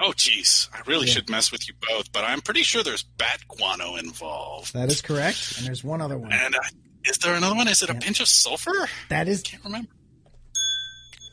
[0.02, 0.68] Oh, geez.
[0.72, 1.14] I really Yeah.
[1.14, 4.72] should mess with you both, but I'm pretty sure there's bat guano involved.
[4.72, 5.58] That is correct.
[5.58, 6.32] And there's one other one.
[6.32, 6.60] And uh,
[7.04, 7.68] is there another one?
[7.68, 7.98] Is it a Yeah.
[8.00, 8.88] pinch of sulfur?
[9.10, 9.90] That is Can't remember.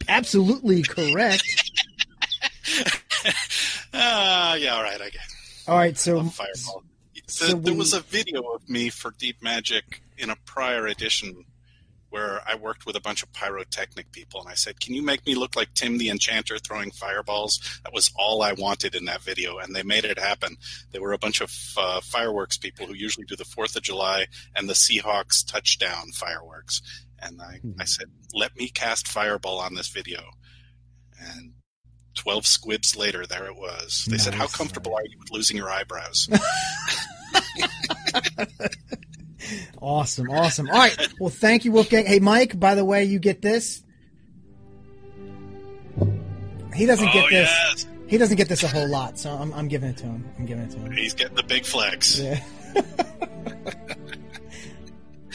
[0.09, 1.43] absolutely correct.
[3.93, 4.75] Ah, yeah.
[4.75, 5.01] All right.
[5.01, 5.15] I get.
[5.15, 5.67] it.
[5.69, 5.97] All right.
[5.97, 6.83] So Fireball.
[7.27, 10.87] so The- there we- was a video of me for Deep Magic in a prior
[10.87, 11.45] edition
[12.09, 15.25] where I worked with a bunch of pyrotechnic people, and I said, "Can you make
[15.25, 19.21] me look like Tim the Enchanter throwing fireballs?" That was all I wanted in that
[19.21, 20.57] video, and they made it happen.
[20.91, 24.27] There were a bunch of uh, fireworks people who usually do the Fourth of July
[24.55, 26.81] and the Seahawks touchdown fireworks,
[27.19, 30.21] and I, I said, "Let me cast fireball on this video,"
[31.19, 31.53] and
[32.15, 34.05] 12 squibs later, there it was.
[34.07, 36.27] They nice, said, How comfortable are you with losing your eyebrows?
[39.81, 40.69] awesome, awesome.
[40.69, 40.97] All right.
[41.19, 42.05] Well, thank you, Wolfgang.
[42.05, 43.83] Hey, Mike, by the way, you get this.
[46.75, 47.49] He doesn't oh, get this.
[47.49, 47.87] Yes.
[48.07, 50.25] He doesn't get this a whole lot, so I'm, I'm giving it to him.
[50.37, 50.91] I'm giving it to him.
[50.91, 52.19] He's getting the big flex.
[52.19, 52.41] Yeah.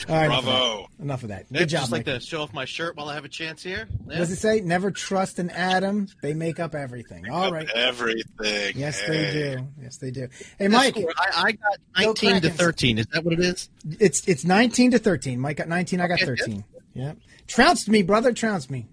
[0.08, 0.88] All right, Bravo.
[1.00, 1.52] Enough of that.
[1.52, 1.80] Good job.
[1.80, 2.20] Just like Mike.
[2.20, 3.88] to show off my shirt while I have a chance here.
[4.08, 4.18] Yeah.
[4.18, 6.08] Does it say never trust an atom?
[6.22, 7.28] They make up everything.
[7.30, 7.68] All up right.
[7.74, 8.72] Everything.
[8.76, 9.12] Yes, hey.
[9.12, 9.68] they do.
[9.80, 10.28] Yes, they do.
[10.58, 10.96] Hey, Mike.
[10.96, 12.98] I, I, got 19 to 13.
[12.98, 13.68] Is that what it is?
[14.00, 15.38] It's it's 19 to 13.
[15.38, 16.00] Mike got 19.
[16.00, 16.64] I got 13.
[16.94, 17.12] Yeah.
[17.46, 18.32] Trounced me, brother.
[18.32, 18.86] Trounced me.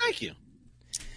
[0.00, 0.32] Thank you.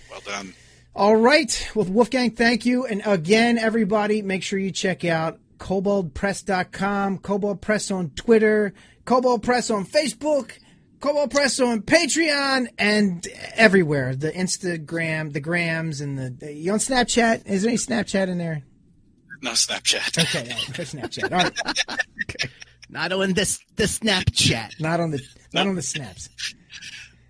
[0.10, 0.54] Well done.
[0.94, 1.70] All right.
[1.74, 2.86] Well, Wolfgang, thank you.
[2.86, 8.74] And again, everybody, make sure you check out koboldpress.com, Kobold Press on Twitter,
[9.06, 10.58] Kobold Press on Facebook,
[11.00, 14.16] Kobold Press on Patreon, and everywhere.
[14.16, 16.52] The Instagram, the Grams, and the.
[16.52, 17.48] You on Snapchat?
[17.48, 18.64] Is there any Snapchat in there?
[19.44, 20.18] No Snapchat.
[20.18, 21.32] Okay, all right, Snapchat.
[21.32, 22.00] All right.
[22.24, 22.50] Okay.
[22.90, 24.80] Not on this the Snapchat.
[24.80, 25.22] Not on the
[25.54, 26.30] not on the snaps.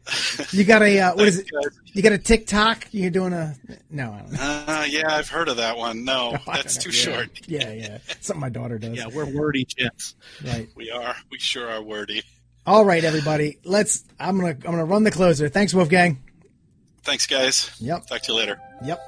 [0.52, 1.50] You got a uh, what is it?
[1.94, 2.88] You got a TikTok?
[2.92, 3.56] You're doing a
[3.90, 4.12] no?
[4.12, 4.40] I don't know.
[4.42, 6.04] Uh, yeah, I've heard of that one.
[6.04, 6.90] No, I that's too.
[6.90, 6.96] Yeah.
[7.16, 7.30] short.
[7.48, 7.98] Yeah, yeah.
[8.20, 8.98] Something my daughter does.
[8.98, 10.16] Yeah, we're wordy chits.
[10.44, 10.68] Right.
[10.76, 11.16] We are.
[11.30, 12.24] We sure are wordy.
[12.66, 13.58] All right, everybody.
[13.64, 14.04] Let's.
[14.20, 14.50] I'm gonna.
[14.50, 15.50] I'm gonna run the closer.
[15.50, 16.22] Thanks, Wolfgang.
[17.04, 17.72] Thanks, guys.
[17.80, 18.08] Yep.
[18.08, 18.60] Talk to you later.
[18.84, 19.00] Yep.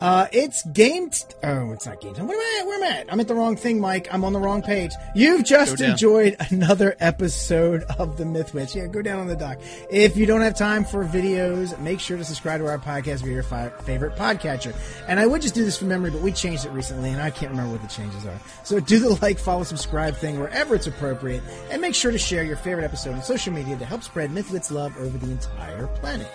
[0.00, 1.10] Uh, it's game.
[1.10, 2.28] T- oh, it's not game time.
[2.28, 2.66] Where am I at?
[2.66, 3.12] Where am I at?
[3.12, 4.08] I'm at the wrong thing, Mike.
[4.12, 4.92] I'm on the wrong page.
[5.14, 8.74] You've just enjoyed another episode of the Mythwits.
[8.74, 9.58] Yeah, go down on the dock.
[9.90, 13.32] If you don't have time for videos, make sure to subscribe to our podcast via
[13.34, 14.74] your fi- favorite podcatcher.
[15.08, 17.30] And I would just do this from memory, but we changed it recently, and I
[17.30, 18.38] can't remember what the changes are.
[18.62, 22.44] So do the like, follow, subscribe thing wherever it's appropriate, and make sure to share
[22.44, 26.28] your favorite episode on social media to help spread Mythwit's love over the entire planet.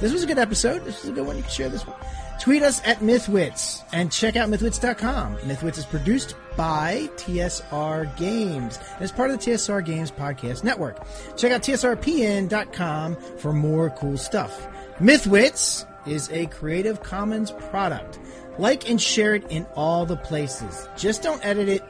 [0.00, 0.84] This was a good episode.
[0.84, 1.36] This was a good one.
[1.36, 1.96] You can share this one.
[2.40, 5.36] Tweet us at Mythwits and check out Mythwits.com.
[5.40, 11.06] Mythwits is produced by TSR Games and is part of the TSR Games Podcast Network.
[11.36, 14.66] Check out TSRPN.com for more cool stuff.
[15.00, 18.18] Mythwits is a Creative Commons product.
[18.58, 20.88] Like and share it in all the places.
[20.96, 21.84] Just don't edit it,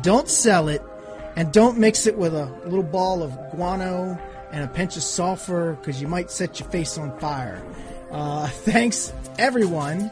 [0.00, 0.82] don't sell it,
[1.36, 4.18] and don't mix it with a little ball of guano
[4.50, 7.62] and a pinch of sulfur because you might set your face on fire.
[8.10, 10.10] Uh, thanks everyone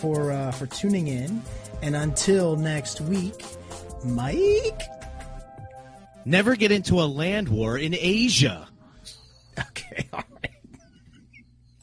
[0.00, 1.42] for uh, for tuning in,
[1.82, 3.44] and until next week,
[4.04, 4.82] Mike.
[6.24, 8.66] Never get into a land war in Asia.
[9.58, 10.22] Okay, all